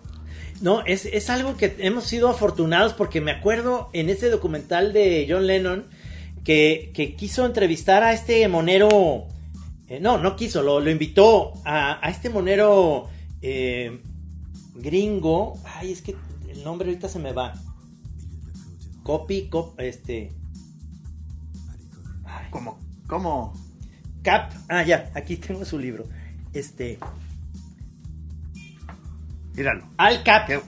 [0.61, 5.25] No, es, es algo que hemos sido afortunados porque me acuerdo en ese documental de
[5.27, 5.85] John Lennon
[6.43, 9.25] que, que quiso entrevistar a este monero,
[9.87, 13.09] eh, no, no quiso, lo, lo invitó a, a este monero
[13.41, 13.99] eh,
[14.75, 16.15] gringo, ay, es que
[16.49, 17.53] el nombre ahorita se me va.
[19.03, 20.31] Copy, cop, este...
[22.53, 23.53] Como, como,
[24.23, 26.05] Cap, ah, ya, aquí tengo su libro.
[26.53, 26.99] Este,
[29.55, 29.87] míralo.
[29.97, 30.61] Al Cap, Qué-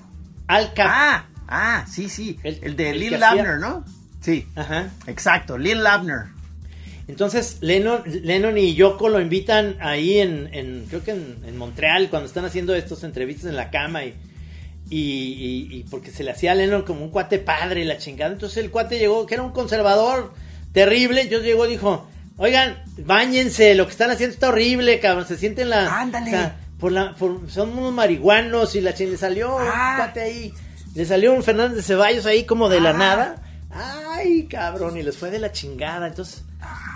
[0.48, 0.88] Al Cap.
[0.90, 2.40] Ah, ah, sí, sí.
[2.44, 3.86] El- El, de el Lil Labner, ¿no?
[4.22, 4.90] Sí, Ajá.
[5.08, 6.34] exacto, Lil Labner.
[7.08, 12.10] Entonces Lennon, Lennon y Yoko lo invitan ahí en, en creo que en, en Montreal
[12.10, 14.16] cuando están haciendo estas entrevistas en la cama y,
[14.90, 18.34] y, y- y porque se le hacía a Lennon como un cuate padre la chingada.
[18.34, 20.34] Entonces el cuate llegó, que era un conservador
[20.76, 22.08] terrible, entonces llegó y dijo,
[22.38, 26.00] oigan, bañense, lo que están haciendo está horrible, cabrón, se sienten la...
[26.02, 26.28] Ándale.
[26.28, 30.12] o sea, por la, por- son unos marihuanos y la chingada, le salió Ah.
[30.14, 30.54] un ahí,
[30.94, 32.94] le salió un Fernández de Ceballos ahí como de la Ah.
[32.94, 33.36] nada.
[33.72, 36.08] Ay, cabrón, y les fue de la chingada.
[36.08, 36.44] Entonces,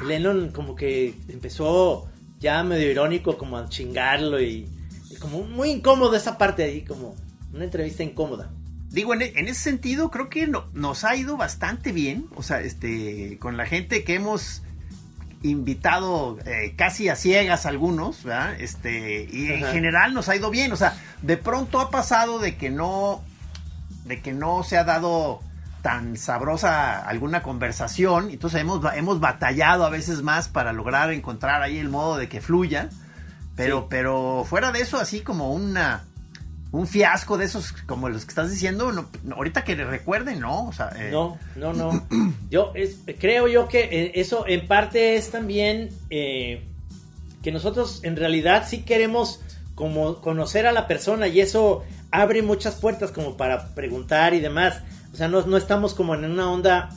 [0.06, 2.08] Lennon como que empezó
[2.39, 4.68] ya medio irónico como a chingarlo y,
[5.10, 7.15] y como muy incómodo esa parte ahí, como
[7.54, 8.50] una entrevista incómoda.
[8.89, 12.25] Digo, en, en ese sentido, creo que no- nos ha ido bastante bien.
[12.36, 14.63] O sea, este, con la gente que hemos
[15.41, 18.60] invitado eh, casi a ciegas algunos, ¿verdad?
[18.60, 19.73] Este, y en Ajá.
[19.73, 20.71] general nos ha ido bien.
[20.71, 23.23] O sea, de pronto ha pasado de que no,
[24.06, 25.41] de que no se ha dado
[25.82, 28.30] tan sabrosa alguna conversación.
[28.32, 32.41] Entonces hemos, hemos batallado a veces más para lograr encontrar ahí el modo de que
[32.41, 32.89] fluya.
[33.56, 33.86] Pero, Sí.
[33.89, 36.04] pero fuera de eso, así como una
[36.71, 40.67] un fiasco de esos como los que estás diciendo, no, ahorita que recuerden, ¿no?
[40.67, 42.05] O sea, eh, No, no, no.
[42.51, 46.67] Yo es- creo yo que eh, eso en parte es también eh,
[47.41, 49.41] que nosotros en realidad sí queremos
[49.73, 54.82] como conocer a la persona y eso abre muchas puertas como para preguntar y demás.
[55.13, 56.89] O sea, no, no estamos como en una onda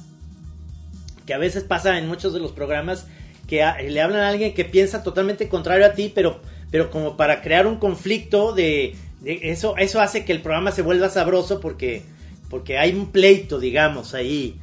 [1.24, 3.06] que a veces pasa en muchos de los programas
[3.46, 7.40] que le hablan a alguien que piensa totalmente contrario a ti, pero, pero como para
[7.42, 12.02] crear un conflicto de eso, eso hace que el programa se vuelva sabroso porque,
[12.50, 14.58] porque hay un pleito, digamos, ahí.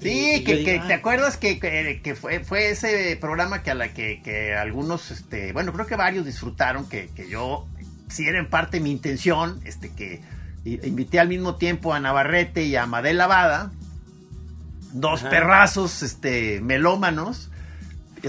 [0.00, 3.62] Sí, Y- que, digo, que- "Ah, te acuerdas que, que, que fue, fue ese programa
[3.62, 7.66] que a la que, que algunos, este, bueno, creo que varios disfrutaron, que, que yo,
[8.08, 10.20] si era en parte mi intención, este, que
[10.64, 13.72] invité al mismo tiempo a Navarrete y a Madel Lavada,
[14.92, 15.30] dos Ajá.
[15.30, 17.49] perrazos, este, melómanos,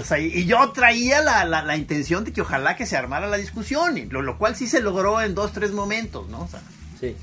[0.00, 2.96] o sea, y y yo traía la, la- la intención de que ojalá que se
[2.96, 6.42] armara la discusión, y lo, lo cual sí se logró en dos, tres momentos, ¿no?
[6.42, 6.60] O sea,
[7.00, 7.16] Sí,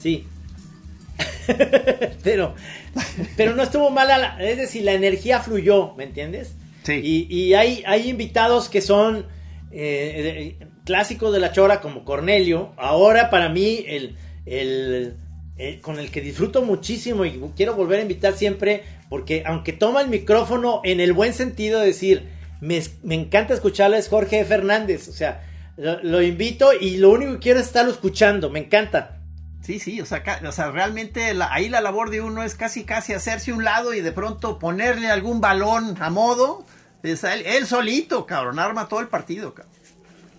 [0.00, 0.26] sí.
[2.22, 2.54] pero,
[3.36, 6.54] pero no estuvo mala, es decir, la energía fluyó, ¿me entiendes?
[6.82, 7.26] Sí.
[7.28, 9.26] Y, hay, hay invitados que son
[9.72, 12.72] eh, clásicos de la chora, como Cornelio.
[12.76, 15.16] Ahora, para mí, el, el,
[15.82, 20.08] con el que disfruto muchísimo y quiero volver a invitar siempre, porque aunque toma el
[20.08, 22.28] micrófono en el buen sentido de decir,
[22.60, 22.82] me,
[23.14, 25.08] encanta escucharlo, es Jorge Fernández.
[25.08, 25.44] O sea,
[25.76, 29.20] lo, invito y lo único que quiero es estarlo escuchando, me encanta.
[29.62, 33.14] Sí, sí, o sea, o sea realmente ahí la labor de uno es casi, casi
[33.14, 36.64] hacerse un lado y de pronto ponerle algún balón a modo.
[37.02, 39.74] él, solito, cabrón, arma todo el partido, cabrón.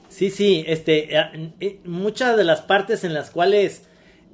[0.10, 3.84] Sí, sí, este, eh, eh, muchas de las partes en las cuales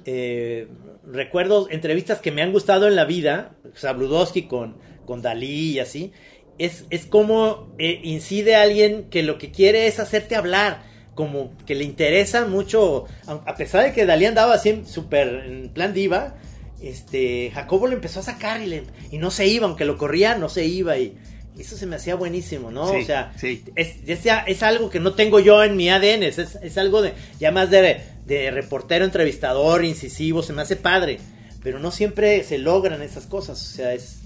[0.04, 0.68] eh,
[1.06, 6.12] recuerdo entrevistas que me han gustado en la vida, Sabludowski con, con Dalí y así,
[6.58, 10.82] es, es como incide a alguien que lo que quiere es hacerte hablar
[11.14, 15.94] como que le interesa mucho, a pesar de que Dalí andaba así súper en plan
[15.94, 16.34] diva,
[16.82, 20.36] este, Jacobo lo empezó a sacar y, le, y no se iba, aunque lo corría,
[20.36, 21.16] no se iba y
[21.58, 22.90] eso se me hacía buenísimo, ¿no?
[22.90, 23.32] o sea,
[23.76, 27.52] es, es, algo que no tengo yo en mi ADN, es, es algo de, ya
[27.52, 31.20] más de, de, reportero, entrevistador, incisivo, se me hace padre,
[31.62, 34.20] pero no siempre se logran esas cosas, o sea, es...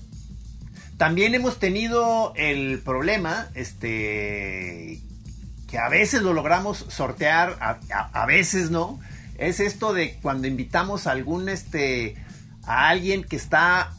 [0.97, 5.01] También hemos tenido el problema, este,
[5.69, 8.99] que a veces lo logramos sortear, a, veces no,
[9.37, 12.17] es esto de cuando invitamos a algún, este,
[12.65, 13.93] a alguien que está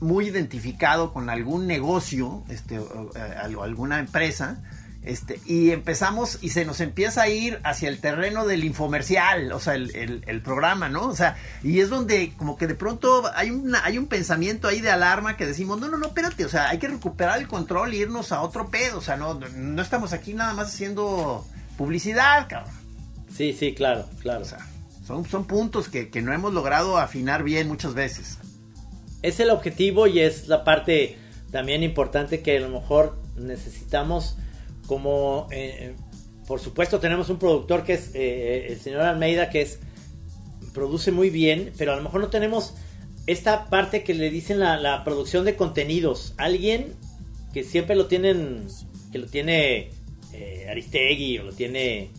[0.00, 4.60] muy identificado con algún negocio, este, eh, alguna empresa,
[5.04, 9.60] este, y empezamos y se nos empieza a ir hacia el terreno del infomercial, o
[9.60, 11.08] sea, el, programa, ¿no?
[11.08, 14.80] O sea, y es donde como que de pronto hay, una, hay un pensamiento ahí
[14.80, 17.92] de alarma que decimos, no, no, no, espérate, o sea, hay que recuperar el control
[17.92, 22.48] e irnos a otro pedo, o sea, no, no estamos aquí nada más haciendo publicidad,
[22.48, 22.72] cabrón.
[23.34, 24.40] Sí, sí, claro, claro.
[24.40, 24.66] O sea,
[25.06, 28.38] son, son puntos que, que no hemos logrado afinar bien muchas veces.
[29.20, 31.18] Es el objetivo y es la parte
[31.50, 34.36] también importante que a lo mejor necesitamos
[34.86, 35.94] como eh,
[36.46, 39.78] por supuesto tenemos un productor que es eh, el señor Almeida que es
[40.72, 42.74] produce muy bien pero a lo mejor no tenemos
[43.26, 46.34] esta parte que le dicen la, producción de contenidos.
[46.36, 46.92] Alguien
[47.54, 48.66] que siempre lo tienen
[49.12, 49.90] que lo tiene
[50.34, 52.10] eh, Aristegui o lo tiene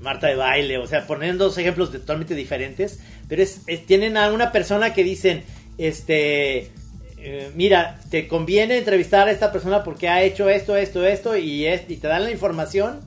[0.00, 4.52] Marta de baile o sea poniendo dos ejemplos totalmente diferentes pero es, tienen a una
[4.52, 5.42] persona que dicen
[5.78, 6.70] este
[7.28, 11.66] eh, mira, te conviene entrevistar a esta persona porque ha hecho esto, esto, esto y,
[11.66, 13.00] es, y te dan la información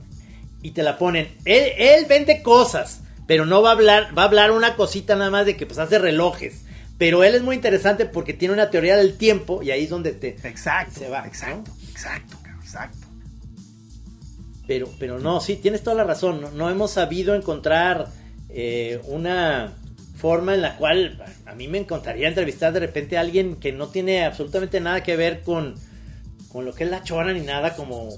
[0.60, 1.34] y te la ponen.
[1.46, 5.46] Él, vende cosas, pero no va a hablar, va a hablar una cosita nada más
[5.46, 6.64] de que pues hace relojes.
[6.98, 10.12] Pero él es muy interesante porque tiene una teoría del tiempo y ahí es donde
[10.12, 11.26] te exacto, se va.
[11.26, 13.06] Exacto, exacto, exacto.
[14.66, 16.58] Pero, pero no, sí, tienes toda la razón.
[16.58, 18.08] No, hemos sabido encontrar
[18.50, 19.79] eh, una
[20.20, 23.88] forma en la cual a mí me encantaría entrevistar de repente a alguien que no
[23.88, 25.74] tiene absolutamente nada que ver con,
[26.48, 28.10] con lo que es la chora ni nada, como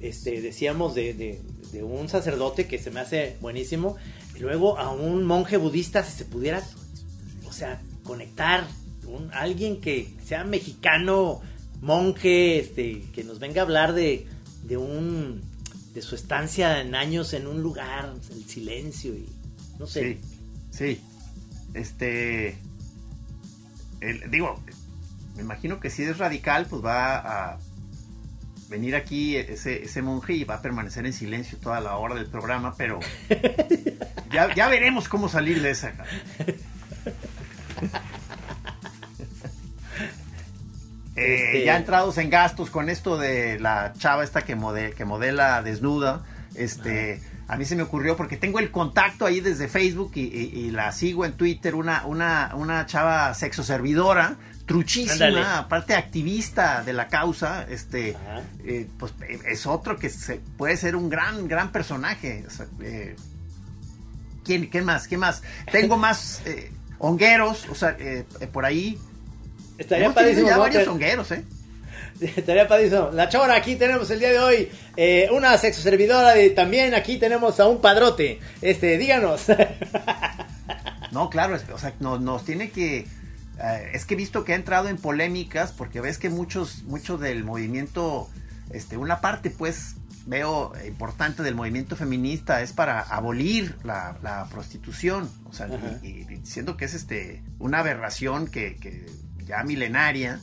[0.00, 3.96] este, decíamos de, de, un sacerdote que se me hace buenísimo,
[4.34, 6.62] y luego a un monje budista, si se pudiera,
[7.46, 8.66] o sea, conectar,
[9.06, 11.40] un, alguien que sea mexicano,
[11.80, 14.26] monje, este, que nos venga a hablar de,
[14.64, 15.42] de un
[15.94, 19.26] de su estancia en años en un lugar, el silencio y
[19.78, 20.18] no sé.
[20.70, 21.00] Sí, sí.
[21.74, 22.58] Este.
[24.28, 24.62] digo,
[25.36, 27.58] me imagino que si es radical, pues va a
[28.70, 32.26] venir aquí ese, ese monje y va a permanecer en silencio toda la hora del
[32.26, 33.00] programa, pero
[34.32, 35.92] ya, veremos cómo salir de esa.
[41.16, 44.56] Eh, este ya entrados en gastos con esto de la chava esta que,
[44.96, 49.66] que modela desnuda, este, a mí se me ocurrió porque tengo el contacto ahí desde
[49.66, 54.36] Facebook y, la sigo en Twitter, una, una, una chava sexo servidora,
[54.66, 58.16] truchísima, aparte activista de la causa, este,
[58.64, 59.12] eh, pues
[59.48, 62.44] es otro que se, puede ser un gran, gran personaje.
[62.82, 63.16] Eh,
[64.44, 65.08] ¿quién, ¿Qué más?
[65.08, 65.42] ¿Qué más?
[65.72, 67.96] Tengo más eh, hongueros, o sea,
[68.52, 68.96] por ahí.
[69.76, 70.46] Estaría padrísimo.
[70.46, 71.44] Ya varios hongueros, ¿eh?
[72.36, 73.10] Estaría padrísimo.
[73.12, 77.16] La chora, aquí tenemos el día de hoy eh, una sexo servidora y también aquí
[77.16, 78.40] tenemos a un padrote.
[78.60, 79.46] Este, díganos.
[81.12, 82.98] No, claro, o sea, nos, tiene que...
[82.98, 87.18] Eh, es que he visto que ha entrado en polémicas porque ves que muchos, mucho
[87.18, 88.30] del movimiento,
[88.72, 89.96] este, una parte pues
[90.26, 95.66] veo importante del movimiento feminista es para abolir la, prostitución, o sea,
[96.00, 99.06] y, diciendo que es este una aberración que, que
[99.44, 100.40] ya milenaria,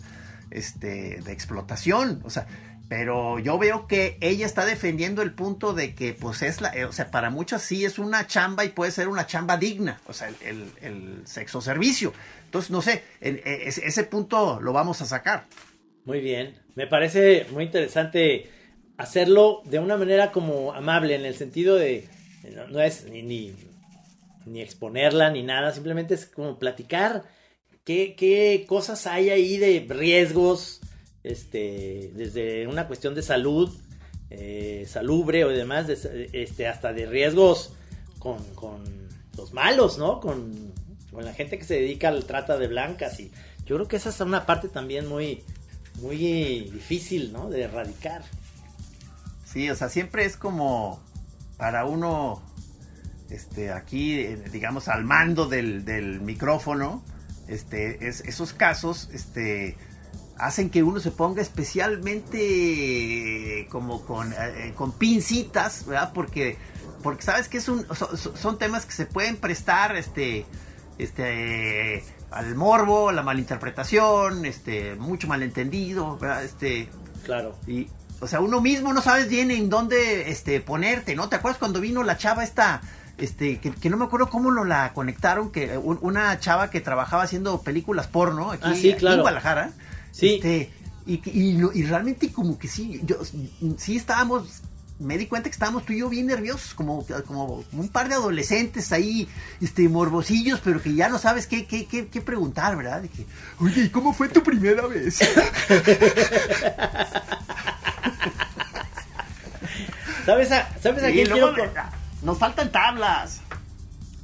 [0.52, 2.22] este, de explotación.
[2.24, 2.48] O sea,
[2.90, 6.86] pero yo veo que ella está defendiendo el punto de que, pues es la, eh,
[6.86, 10.14] o sea, para muchas sí es una chamba y puede ser una chamba digna, o
[10.14, 12.14] sea, el, sexo servicio.
[12.46, 15.46] Entonces, no sé, en, e, ese punto lo vamos a sacar.
[16.06, 18.50] Muy bien, me parece muy interesante
[18.96, 22.08] hacerlo de una manera como amable, en el sentido de,
[22.70, 23.54] no, es ni,
[24.46, 27.26] ni, exponerla ni nada, simplemente es como platicar
[27.88, 30.82] qué, qué cosas hay ahí de riesgos,
[31.24, 33.74] este, desde una cuestión de salud,
[34.30, 37.72] eh, salubre o demás, este, hasta de riesgos
[38.20, 38.36] con,
[39.38, 40.20] los malos, ¿no?
[40.20, 40.76] Con,
[41.14, 43.20] la gente que se dedica al trata de blancas.
[43.22, 43.32] Y
[43.66, 45.44] yo creo que esa es una parte también muy,
[46.02, 46.18] muy
[46.70, 47.50] difícil, ¿no?
[47.50, 48.22] De erradicar.
[49.46, 51.02] Sí, o sea, siempre es como
[51.56, 52.44] para uno,
[53.30, 57.02] este, aquí, eh, digamos, al mando del, del micrófono,
[57.48, 59.78] este, es, esos casos, este,
[60.38, 66.12] hacen que uno se ponga especialmente como con, eh, con pincitas, ¿verdad?
[66.14, 66.58] Porque,
[67.04, 70.46] porque sabes que es un, son, temas que se pueden prestar este,
[70.98, 76.44] este, al morbo, a la malinterpretación, este, mucho malentendido, ¿verdad?
[76.44, 76.90] Este,
[77.24, 77.56] claro.
[77.66, 77.88] Y,
[78.20, 81.30] o sea, uno mismo no sabes bien en dónde este, ponerte, ¿no?
[81.30, 82.82] ¿Te acuerdas cuando vino la chava esta
[83.18, 87.62] este, que, no me acuerdo cómo lo la conectaron, que una chava que trabajaba haciendo
[87.62, 89.72] películas porno aquí, ah, en Guadalajara,
[90.12, 90.36] Sí.
[90.36, 90.72] Este,
[91.06, 93.18] y, y, realmente como que sí, yo,
[93.78, 94.62] sí estábamos,
[95.00, 98.16] me di cuenta que estábamos tú y yo bien nerviosos, como, como un par de
[98.16, 99.28] adolescentes ahí,
[99.62, 103.04] este, morbosillos, pero que ya no sabes qué, qué, qué, qué preguntar, ¿verdad?
[103.04, 103.26] De que,
[103.60, 105.20] oye, ¿cómo fue tu primera vez?
[110.26, 111.54] ¿Sabes a, sabes a quién quiero
[112.28, 113.40] Nos faltan tablas.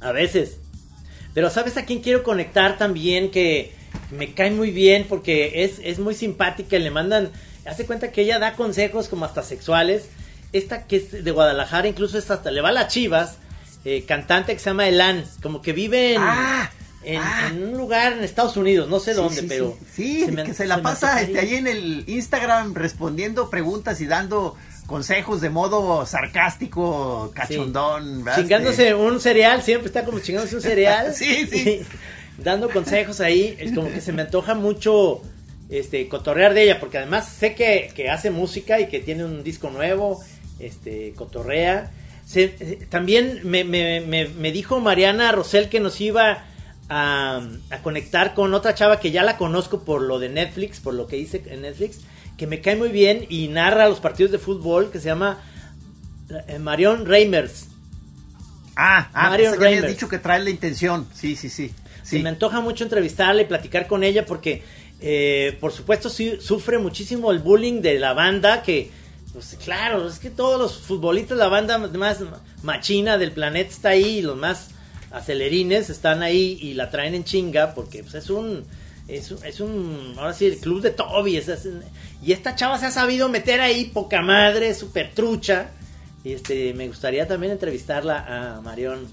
[0.02, 0.58] A veces.
[1.32, 3.72] Pero ¿sabes a quién quiero conectar también que
[4.10, 6.78] me cae muy bien porque es, es muy simpática.
[6.78, 7.30] Le mandan,
[7.64, 10.10] hace cuenta que ella da consejos como hasta sexuales.
[10.52, 13.38] Esta que es de Guadalajara, incluso esta hasta le va a las chivas.
[13.86, 16.70] Eh, cantante que se llama Elan, como que vive en, ah,
[17.04, 17.52] en, ah.
[17.54, 19.78] un lugar en Estados Unidos, no sé dónde, pero.
[19.94, 25.40] Sí, que se la pasa este, ahí en el Instagram respondiendo preguntas y dando consejos
[25.40, 28.24] de modo sarcástico, cachondón.
[28.34, 28.94] Chingándose este.
[28.94, 31.14] un cereal, siempre está como chingándose un cereal.
[31.14, 31.82] sí, sí
[32.38, 35.22] dando consejos ahí, es como que se me antoja mucho
[35.68, 39.70] este cotorrear de ella, porque además sé que, hace música y que tiene un disco
[39.70, 40.22] nuevo,
[40.58, 41.90] este cotorrea.
[42.34, 46.44] Eh, también me, me, me, dijo Mariana Rosel que nos iba
[46.88, 50.94] a, a, conectar con otra chava que ya la conozco por lo de Netflix, por
[50.94, 52.00] lo que hice en Netflix,
[52.36, 55.38] que me cae muy bien y narra los partidos de fútbol, que se llama
[56.48, 57.68] eh, Marion Reimers.
[58.76, 59.88] Ah, ah Marion Reimers.
[59.88, 61.06] dicho que trae la intención.
[61.14, 61.72] Sí, sí, sí.
[62.02, 64.62] Se me antoja mucho entrevistarla y platicar con ella porque,
[65.00, 68.90] eh, por supuesto, sí, sufre muchísimo el bullying de la banda que,
[69.32, 72.18] pues claro, es que todos los futbolistas, la banda más
[72.62, 74.68] machina del planeta está ahí y los más
[75.12, 78.64] acelerines están ahí y la traen en chinga porque pues, es un...
[79.06, 81.42] Es, es un, ahora sí, el club de Toby.
[82.22, 85.70] y esta chava se ha sabido meter ahí, poca madre, súper trucha.
[86.22, 89.06] Y este, me gustaría también entrevistarla a Marión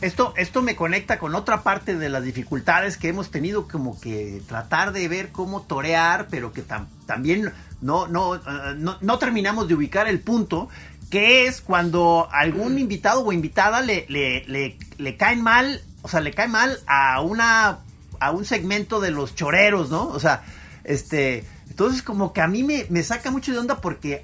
[0.00, 4.42] esto, esto me conecta con otra parte de las dificultades que hemos tenido, como que
[4.48, 6.64] tratar de ver cómo torear, pero que
[7.06, 8.40] también no, no, eh,
[8.76, 10.68] no, no, terminamos de ubicar el punto,
[11.10, 16.20] que es cuando algún invitado o invitada le, le, le, le caen mal, o sea,
[16.20, 17.80] le cae mal a una
[18.26, 20.06] a un segmento de los choreros, ¿no?
[20.08, 20.44] O sea,
[20.84, 24.22] este, entonces como que a mí me, me saca mucho de onda porque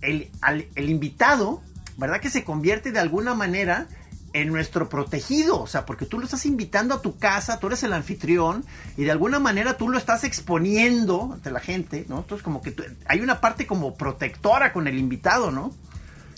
[0.00, 0.30] el,
[0.74, 1.62] el invitado,
[1.96, 2.20] ¿verdad?
[2.20, 3.88] Que se convierte de alguna manera
[4.32, 7.82] en nuestro protegido, o sea, porque tú lo estás invitando a tu casa, tú eres
[7.82, 8.64] el anfitrión
[8.96, 12.18] y de alguna manera tú lo estás exponiendo ante la gente, ¿no?
[12.18, 12.74] Entonces como que
[13.06, 15.72] hay una parte como protectora con el invitado, ¿no?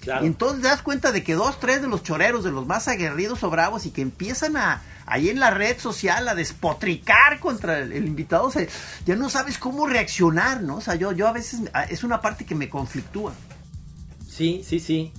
[0.01, 0.25] Claro.
[0.25, 2.87] Y entonces te das cuenta de que dos, tres de los choreros, de los más
[2.87, 4.81] aguerridos o bravos y que empiezan a
[5.11, 8.67] ahí en la red social a despotricar contra el, invitado, o sea,
[9.07, 10.77] ya no sabes cómo reaccionar, ¿no?
[10.77, 13.33] O sea, yo, yo a veces es una parte que me conflictúa.
[14.29, 15.13] Sí, sí, sí.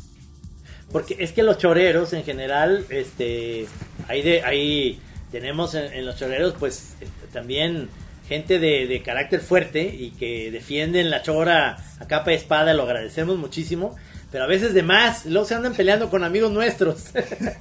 [0.92, 3.68] Porque es que los choreros en general, este,
[4.08, 5.00] ahí, de, ahí
[5.32, 7.90] tenemos en, los choreros pues este, también
[8.28, 13.38] gente de, carácter fuerte y que defienden la chora a capa y espada, lo agradecemos
[13.38, 13.96] muchísimo,
[14.32, 17.08] pero a veces de más, luego se andan peleando con amigos nuestros.
[17.14, 17.56] Entonces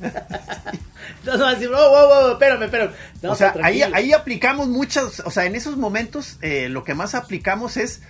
[1.25, 2.93] van a decir, oh, wow, wow, espérame, espérame.
[3.23, 7.15] o sea, ahí, ahí aplicamos muchas, o sea, en esos momentos eh, lo que más
[7.15, 8.03] aplicamos es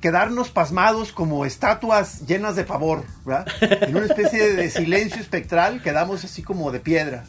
[0.00, 3.46] quedarnos pasmados como estatuas llenas de pavor, ¿verdad?
[3.60, 7.24] En una especie de silencio espectral quedamos así como de piedra.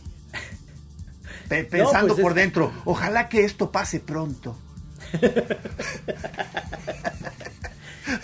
[1.48, 4.58] pensando pues por dentro, ojalá que esto pase pronto.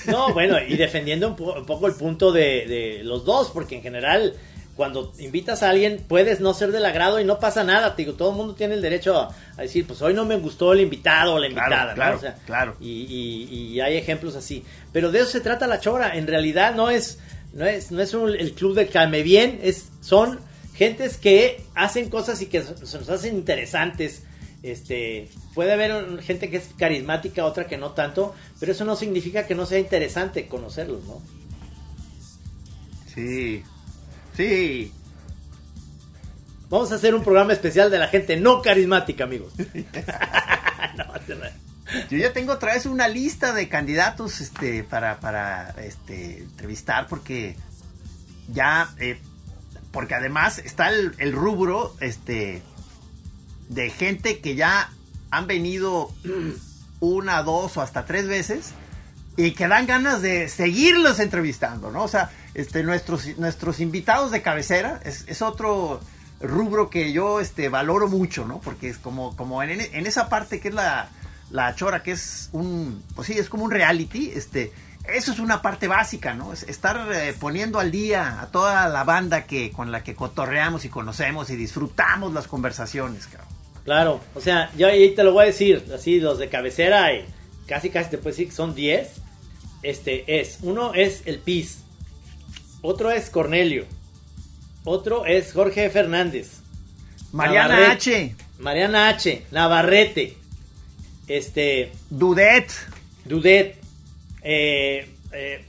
[0.08, 4.34] No, bueno, y defendiendo un, poco el punto de, los dos, porque en general,
[4.76, 7.96] cuando invitas a alguien, puedes no ser del agrado y no pasa nada.
[7.96, 10.74] Te digo, todo el mundo tiene el derecho a, decir, pues hoy no me gustó
[10.74, 12.30] el invitado o la invitada, claro, ¿no?
[12.46, 12.76] claro.
[12.80, 14.64] Y, hay ejemplos así.
[14.92, 16.16] Pero de eso se trata la chora.
[16.16, 17.20] En realidad no es,
[17.54, 20.40] no es, no es el club del calme bien, es, son
[20.74, 24.24] gentes que hacen cosas y que se nos hacen interesantes
[24.62, 29.48] este, puede haber gente que es carismática, otra que no tanto, pero eso no significa
[29.48, 31.20] que no sea interesante conocerlos, ¿no?
[33.12, 33.64] Sí,
[34.36, 34.92] sí.
[36.70, 39.52] Vamos a hacer un programa especial de la gente no carismática, amigos.
[42.12, 47.56] Yo ya tengo otra vez una lista de candidatos este, para, para este, entrevistar porque
[48.54, 49.20] ya, eh,
[49.92, 52.62] porque además está el, el rubro, este,
[53.70, 54.92] de gente que ya
[55.32, 56.12] han venido
[57.00, 58.72] una, dos o hasta tres veces
[59.36, 62.04] y que dan ganas de seguirlos entrevistando, ¿no?
[62.04, 66.02] O sea, este, nuestros, nuestros invitados de cabecera es, otro
[66.42, 68.60] rubro que yo este, valoro mucho, ¿no?
[68.60, 71.10] Porque es como, como en, esa parte que es la,
[71.52, 74.74] la chora, que es un, pues sí, es como un reality, este,
[75.08, 76.52] eso es una parte básica, ¿no?
[76.52, 80.84] Es estar eh, poniendo al día a toda la banda que, con la que cotorreamos
[80.84, 83.57] y conocemos y disfrutamos las conversaciones, cabrón.
[83.88, 87.24] Claro, o sea, yo ahí te lo voy a decir, así los de cabecera, y
[87.68, 89.14] casi casi te puedo decir que son 10.
[89.82, 91.86] Este es, uno es el PIS,
[92.82, 93.86] otro es Cornelio,
[94.84, 96.60] otro es Jorge Fernández.
[97.32, 98.36] Mariana H.
[98.60, 99.44] Mariana H.
[99.52, 100.36] Navarrete.
[101.30, 101.94] Este.
[102.10, 102.70] Dudet.
[103.24, 103.78] Dudet.
[104.42, 105.66] Eh, eh,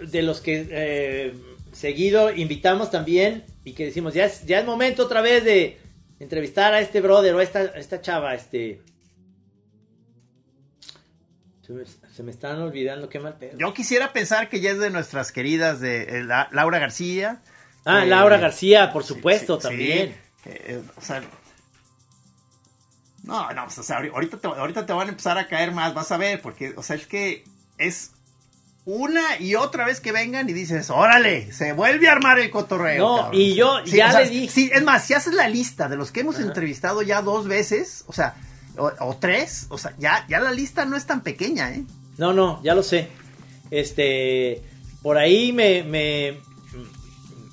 [0.00, 1.34] de los que eh,
[1.70, 5.78] seguido invitamos también y que decimos, ya es, ya es momento otra vez de
[6.20, 8.82] entrevistar a este brother o a esta, esta chava, este...
[12.14, 13.58] Se me, están olvidando, qué mal pedo.
[13.58, 17.42] Yo quisiera pensar que ya es de nuestras queridas de eh, Laura García.
[17.84, 20.16] Ah, Laura eh, García, por supuesto, también.
[20.46, 21.22] Eh, o sea,
[23.22, 26.10] no, no, o sea, ahorita te, ahorita te van a empezar a caer más, vas
[26.10, 27.44] a ver, porque, o sea, es que
[27.76, 28.12] es
[28.88, 33.28] una y otra vez que vengan y dices, órale, se vuelve a armar el cotorreo.
[33.28, 34.50] No, y yo ya le dije.
[34.50, 38.04] Sí, es más, si haces la lista de los que hemos entrevistado ya dos veces,
[38.06, 38.36] o sea,
[38.78, 41.84] o, tres, o sea, ya, ya la lista no es tan pequeña, ¿eh?
[42.16, 43.08] No, no, ya lo sé.
[43.70, 44.62] Este,
[45.02, 46.40] por ahí me, me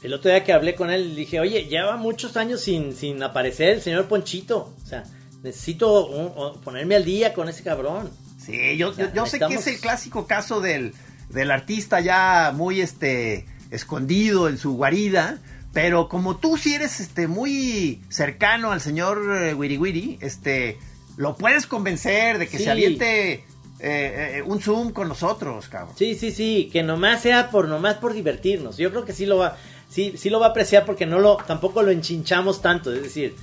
[0.02, 3.72] el otro día que hablé con él, dije, oye, lleva muchos años sin, sin aparecer
[3.72, 4.74] el señor Ponchito.
[4.82, 5.04] O sea,
[5.44, 8.10] necesito ponerme al día con ese cabrón.
[8.40, 10.94] Sí, yo, yo, sé que es el clásico caso del
[11.30, 15.40] del artista ya muy este escondido en su guarida,
[15.74, 20.78] pero como tú si eres este muy cercano al señor eh, Wiri Wiri, este
[21.18, 23.44] lo puedes convencer de que se aviente eh,
[23.80, 25.96] eh, un Zoom con nosotros, cabrón.
[25.98, 28.78] Sí, sí, sí, que nomás sea por nomás por divertirnos.
[28.78, 29.58] Yo creo que sí lo va
[29.90, 33.36] sí sí lo va a apreciar porque no lo tampoco lo enchinchamos tanto, es decir,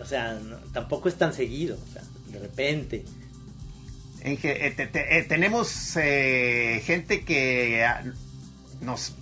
[0.00, 0.38] o sea,
[0.72, 3.04] tampoco es tan seguido, o sea, de repente.
[4.22, 8.02] En eh, eh, tenemos eh, gente que ah,
[8.80, 9.14] nos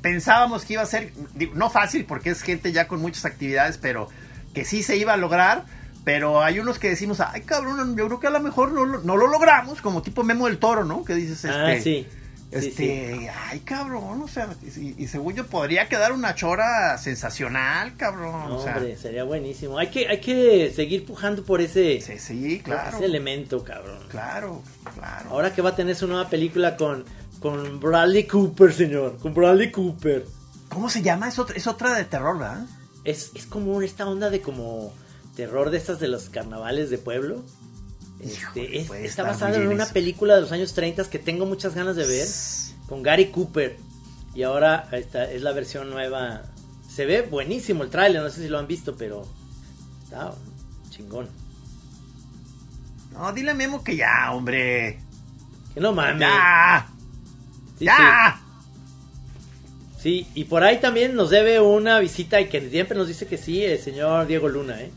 [0.00, 1.12] pensábamos que iba a ser,
[1.54, 4.08] no fácil porque es gente ya con muchas actividades, pero
[4.54, 5.64] que sí se iba a lograr.
[6.04, 9.16] Pero hay unos que decimos, ay cabrón, yo creo que a lo mejor no, no
[9.16, 11.04] lo logramos, como tipo Memo del Toro, ¿no?
[11.04, 12.06] Que dices, ah, este,
[12.50, 12.56] sí.
[12.68, 18.52] Este, ay, cabrón, o sea, y, según yo podría quedar una chora sensacional, cabrón.
[18.52, 19.78] hombre, sería buenísimo.
[19.78, 22.96] Hay que, hay que seguir pujando por ese, sí, claro.
[22.96, 23.98] ese elemento, cabrón.
[24.08, 24.62] Claro,
[24.94, 25.30] claro.
[25.30, 27.04] Ahora que va a tener su nueva película con,
[27.40, 30.24] con Bradley Cooper, señor, con Bradley Cooper.
[30.68, 31.28] ¿Cómo se llama?
[31.28, 32.66] Es otra, es otra de terror, ¿verdad?
[33.04, 34.92] Es, es como esta onda de como
[35.36, 37.44] terror de estas de los carnavales de pueblo.
[38.20, 42.06] Este, está basado en una película de los años 30 que tengo muchas ganas de
[42.06, 42.26] ver
[42.88, 43.76] con Gary Cooper.
[44.34, 46.42] Y ahora esta es la versión nueva.
[46.88, 49.26] Se ve buenísimo el tráiler, no sé si lo han visto, pero
[50.04, 50.32] está
[50.90, 51.28] chingón.
[53.12, 54.98] No, dile a Memo que ya, hombre.
[55.72, 56.20] Que no mames.
[56.20, 56.86] Ya.
[57.80, 58.40] ya.
[59.98, 60.26] Sí.
[60.34, 63.64] y por ahí también nos debe una visita y que siempre nos dice que sí,
[63.64, 64.92] el señor Diego Luna, ¿eh?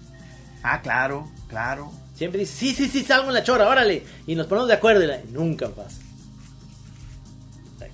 [0.61, 1.91] Ah, claro, claro.
[2.19, 4.03] Siempre dice, sí, sí, sí, salgo en la chora, órale.
[4.27, 6.01] Y nos ponemos de acuerdo y, nunca pasa.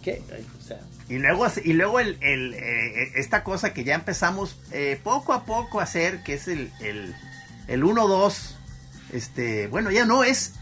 [0.01, 0.19] ¿Qué?
[0.59, 4.99] O sea, y luego, y luego el, el eh, esta cosa que ya empezamos eh,
[5.03, 7.13] poco a poco a hacer, que es el, el,
[7.67, 8.55] el 1-2,
[9.13, 10.53] este, bueno, ya no, es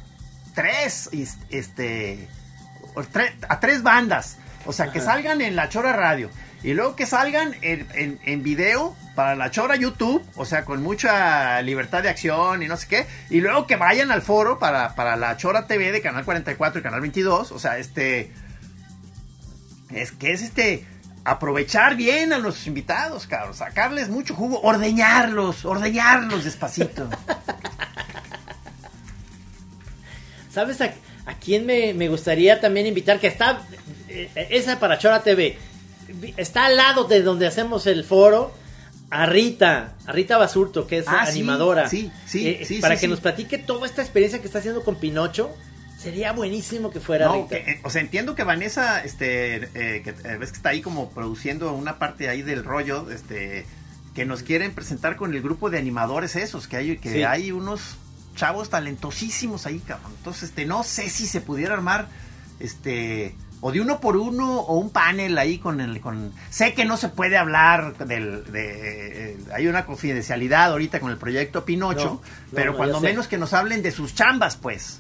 [0.54, 1.10] tres,
[1.50, 2.28] este,
[3.48, 4.40] a tres bandas.
[4.66, 6.30] O sea, que salgan en la Chora Radio.
[6.64, 10.82] Y luego que salgan en, en, en video para la chora YouTube, o sea, con
[10.82, 14.96] mucha libertad de acción y no sé qué, y luego que vayan al foro para,
[14.96, 18.32] para la chora TV de Canal 44 y Canal 22, o sea, este,
[19.92, 20.88] es que es este,
[21.26, 27.08] aprovechar bien a los invitados, cabrón, sacarles mucho jugo, ordeñarlos, ordeñarlos despacito.
[30.52, 30.92] ¿Sabes a,
[31.40, 33.20] quién me, me gustaría también invitar?
[33.20, 33.62] Que está,
[34.08, 35.58] eh, esa para Chora TV,
[36.38, 38.63] está al lado de donde hacemos el foro
[39.16, 41.88] a Rita, a Rita Basurto, que es Ah, animadora.
[41.88, 43.12] sí, sí, Eh, sí, Para sí, que sí.
[43.12, 45.52] nos platique toda esta experiencia que está haciendo con Pinocho.
[46.00, 47.48] Sería buenísimo que fuera No, Rita.
[47.50, 51.12] que, eh, o sea, entiendo que Vanessa, este, eh, que ves que está ahí como
[51.12, 53.66] produciendo una parte ahí del rollo, este,
[54.16, 57.96] que nos quieren presentar con el grupo de animadores esos, que hay, que hay unos
[58.36, 60.12] chavos talentosísimos ahí, cabrón.
[60.18, 62.08] Entonces, este, no sé si se pudiera armar,
[62.60, 63.36] este,
[63.66, 66.98] o de uno por uno, o un panel ahí con el, con, sé que no
[66.98, 72.12] se puede hablar del, de, eh, hay una confidencialidad ahorita con el proyecto Pinocho, No,
[72.16, 72.22] no,
[72.54, 75.00] pero no, cuando menos que nos hablen de sus chambas, pues.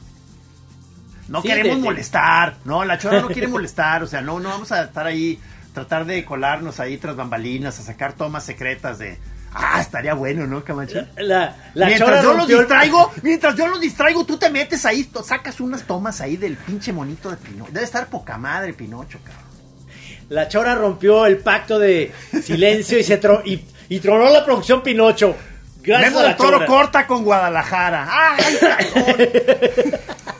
[1.27, 4.39] No Sí, queremos de- de- molestar, no, la chora no quiere molestar, o sea, no,
[4.39, 5.39] no vamos a estar ahí,
[5.73, 9.17] tratar de colarnos ahí tras bambalinas, a sacar tomas secretas de,
[9.53, 11.05] ah, estaría bueno, ¿no, Camacho?
[11.17, 15.09] La, la mientras yo los el- distraigo, mientras yo los distraigo, tú te metes ahí,
[15.23, 17.71] sacas unas tomas ahí del pinche monito de Pinocho.
[17.71, 19.43] Debe estar poca madre Pinocho, cabrón.
[20.29, 22.11] La Chora rompió el pacto de
[22.43, 25.35] silencio y se tro- y, y tronó la producción Pinocho.
[25.81, 26.65] Gracias Memo a la del Toro Chora.
[26.65, 28.07] corta con Guadalajara.
[28.09, 28.43] ¡Ay!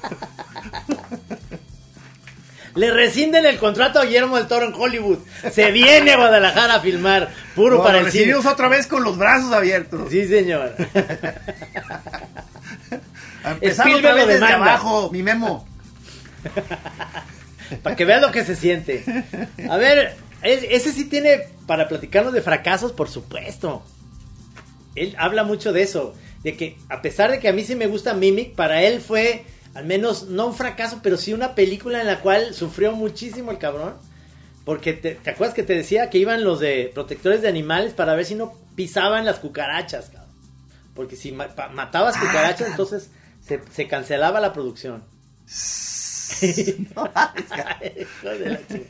[2.76, 5.20] Le rescinden el contrato a Guillermo del Toro en Hollywood.
[5.52, 7.30] Se viene a Guadalajara a filmar.
[7.56, 8.24] Puro para el cine.
[8.26, 10.10] recibimos otra vez con los brazos abiertos.
[10.10, 10.74] Sí, señor.
[13.46, 15.68] Empezar otra vez desde abajo, mi Memo.
[17.84, 19.04] para que vean lo que se siente.
[19.70, 23.84] A ver, es- ese sí tiene para platicarnos de fracasos, por supuesto.
[24.96, 26.16] Él habla mucho de eso.
[26.44, 29.46] De que a pesar de que a mí sí me gusta Mimic, para él fue
[29.74, 33.58] al menos no un fracaso, pero sí una película en la cual sufrió muchísimo el
[33.58, 33.96] cabrón.
[34.66, 38.16] Porque te, ¿te acuerdas que te decía que iban los de protectores de animales para
[38.16, 40.32] ver si no pisaban las cucarachas, cabrón?
[40.96, 43.10] Porque si ma- matabas Ah, cucarachas, entonces
[43.46, 45.04] se, se cancelaba la producción.
[48.70, 48.88] Chica.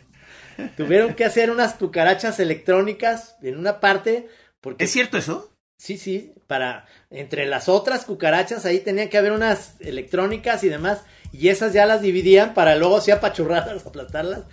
[0.77, 4.27] Tuvieron que hacer unas cucarachas electrónicas en una parte.
[4.61, 5.52] Porque ¿Es cierto eso?
[5.83, 10.99] Sí, sí, para entre las otras cucarachas ahí tenía que haber unas electrónicas y demás,
[11.33, 14.43] y esas ya las dividían para luego así apachurrarlas, aplastarlas,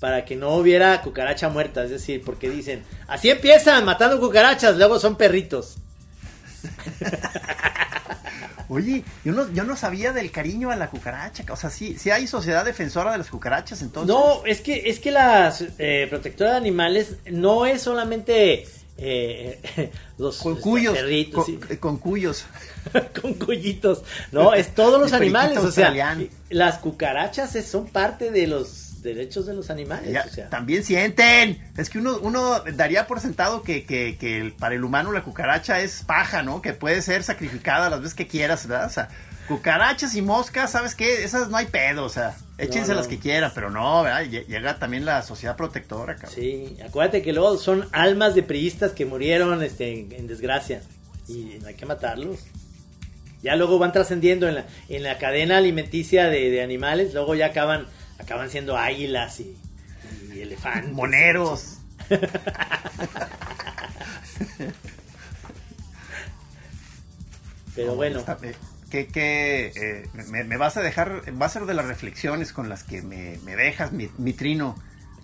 [0.00, 4.98] para que no hubiera cucaracha muerta, es decir, porque dicen, así empiezan matando cucarachas, luego
[4.98, 5.76] son perritos.
[8.70, 11.44] Oye, yo no, yo no sabía del cariño a la cucaracha.
[11.50, 14.08] O sea, sí, sí hay sociedad defensora de las cucarachas, entonces.
[14.08, 18.66] No, es que es que las eh, protectoras de animales no es solamente
[18.98, 20.94] eh, los Con cuyos.
[20.94, 21.76] perritos, Con, sí.
[21.78, 22.44] con cuyos.
[23.22, 24.02] con cuyitos.
[24.32, 25.58] No, es todos los animales.
[25.58, 25.94] O sea,
[26.50, 30.12] las cucarachas es- son parte de los derechos de los animales.
[30.12, 30.50] Ya, o sea.
[30.50, 31.64] También sienten.
[31.76, 35.22] Es que uno, uno daría por sentado que, que, que el- para el humano la
[35.22, 36.60] cucaracha es paja, ¿no?
[36.60, 38.86] Que puede ser sacrificada las veces que quieras, ¿verdad?
[38.88, 39.08] O sea,
[39.48, 41.24] cucarachas y moscas, ¿sabes qué?
[41.24, 43.00] Esas no hay pedo, o sea, échense No, no.
[43.00, 44.22] las que quieran, pero no, ¿verdad?
[44.24, 46.34] Lle- Llega también la sociedad protectora, cabrón.
[46.34, 50.82] Sí, acuérdate que luego son almas de priistas que murieron este, en, en desgracia.
[51.26, 52.38] Y hay que matarlos.
[53.42, 57.14] Ya luego van trascendiendo en la, en la cadena alimenticia de, de animales.
[57.14, 57.86] Luego ya acaban,
[58.18, 59.56] acaban siendo águilas y,
[60.34, 60.92] y elefantes.
[60.92, 61.74] Moneros.
[67.74, 68.38] Pero bueno, Está-
[68.90, 72.68] que, que eh, me, me vas a dejar, va a ser de las reflexiones con
[72.68, 74.74] las que me, me dejas mi, mi trino.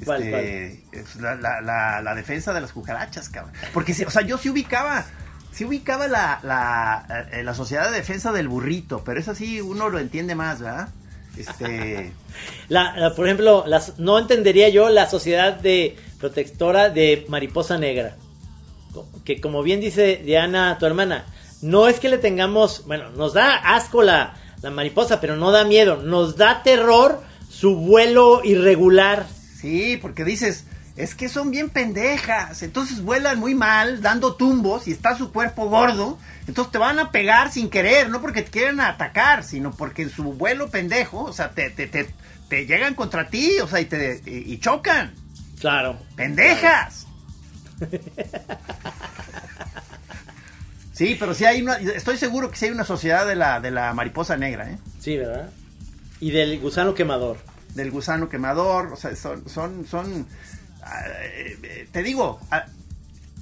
[0.05, 3.55] ¿Cuál, Este, es la, la, la, la defensa de las cucarachas, cabrón.
[3.73, 5.05] Porque, o sea, yo sí ubicaba,
[5.53, 9.89] sí ubicaba la, la, eh, la sociedad de defensa del burrito, pero eso sí uno
[9.89, 10.89] lo entiende más, ¿verdad?
[11.37, 12.13] Este,
[12.69, 18.17] la, la- por ejemplo, las, no entendería yo la sociedad de protectora de mariposa negra.
[19.25, 21.25] Que como bien dice Diana, tu hermana,
[21.63, 25.65] no es que le tengamos, bueno, nos da asco la, la mariposa, pero no da
[25.65, 29.27] miedo, nos da terror su vuelo irregular.
[29.61, 30.65] sí, porque dices,
[30.97, 35.69] es que son bien pendejas, entonces vuelan muy mal, dando tumbos y está su cuerpo
[35.69, 40.03] gordo, entonces te van a pegar sin querer, no porque te quieren atacar, sino porque
[40.03, 42.15] en su vuelo pendejo, o sea, te, te, te,
[42.49, 45.15] te llegan contra ti, o sea, y te y, y chocan.
[45.59, 45.99] Claro.
[46.15, 47.07] ¡Pendejas!
[50.95, 53.73] Sí, pero sí hay una, estoy seguro que sí hay una sociedad de la, de
[53.73, 54.79] la mariposa negra, ¿eh?
[55.01, 55.51] Sí, ¿verdad?
[56.21, 57.37] Y del gusano quemador.
[57.75, 60.27] del gusano quemador, o sea, son, son, son,
[60.83, 62.67] ah, eh, te digo, ah,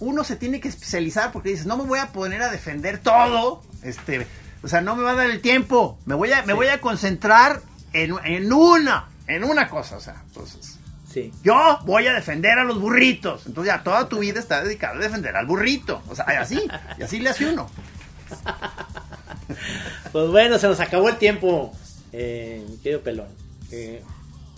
[0.01, 3.63] uno se tiene que especializar porque dices, no me voy a poner a defender todo,
[3.83, 4.27] este,
[4.63, 6.81] o sea, no me va a dar el tiempo, me voy a, me voy a
[6.81, 7.61] concentrar
[7.93, 10.72] en, en una, en una cosa, o sea, entonces...
[11.13, 11.31] Sí.
[11.43, 13.47] Yo voy a defender a los burritos.
[13.47, 16.03] Entonces ya toda tu vida está dedicada a defender al burrito.
[16.09, 16.61] O sea, así.
[16.99, 17.71] Y así le hace uno.
[20.13, 21.73] Pues bueno, se nos acabó el tiempo,
[22.13, 23.29] eh, mi querido Pelón.
[23.71, 24.03] Eh,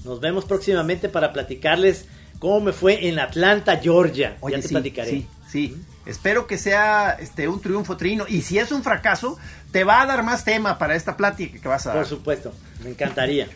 [0.04, 2.06] nos vemos próximamente para platicarles
[2.38, 4.36] cómo me fue en Atlanta, Georgia.
[4.40, 5.10] Oye, ya te sí, platicaré.
[5.10, 5.76] Sí, sí.
[6.06, 8.24] Espero que sea este un triunfo trino.
[8.28, 9.38] Y si es un fracaso,
[9.72, 11.98] te va a dar más tema para esta plática que vas a dar.
[11.98, 13.48] Por supuesto, me encantaría.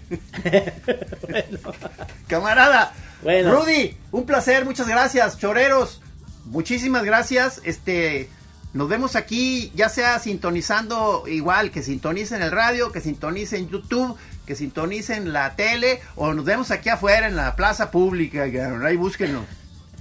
[1.29, 1.59] bueno,
[2.27, 2.95] Camarada.
[3.23, 3.55] Bueno.
[3.55, 5.39] Rudy, un placer, muchas gracias.
[5.39, 6.01] Choreros,
[6.47, 7.61] muchísimas gracias.
[7.65, 8.31] Este,
[8.73, 14.55] nos vemos aquí, ya sea sintonizando igual, que sintonicen el radio, que sintonicen YouTube, que
[14.55, 19.45] sintonicen la tele, o nos vemos aquí afuera en la plaza pública, ahí búsquenos.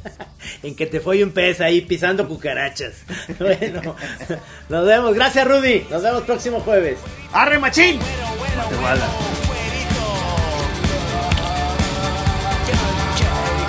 [0.64, 3.04] en que te fue un pez ahí pisando cucarachas.
[3.39, 3.95] Bueno,
[4.70, 5.14] nos vemos.
[5.14, 5.86] Gracias, Rudy.
[5.89, 6.98] Nos vemos próximo jueves.
[7.32, 8.00] ¡Arre, machín!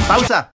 [0.08, 0.50] Pausa.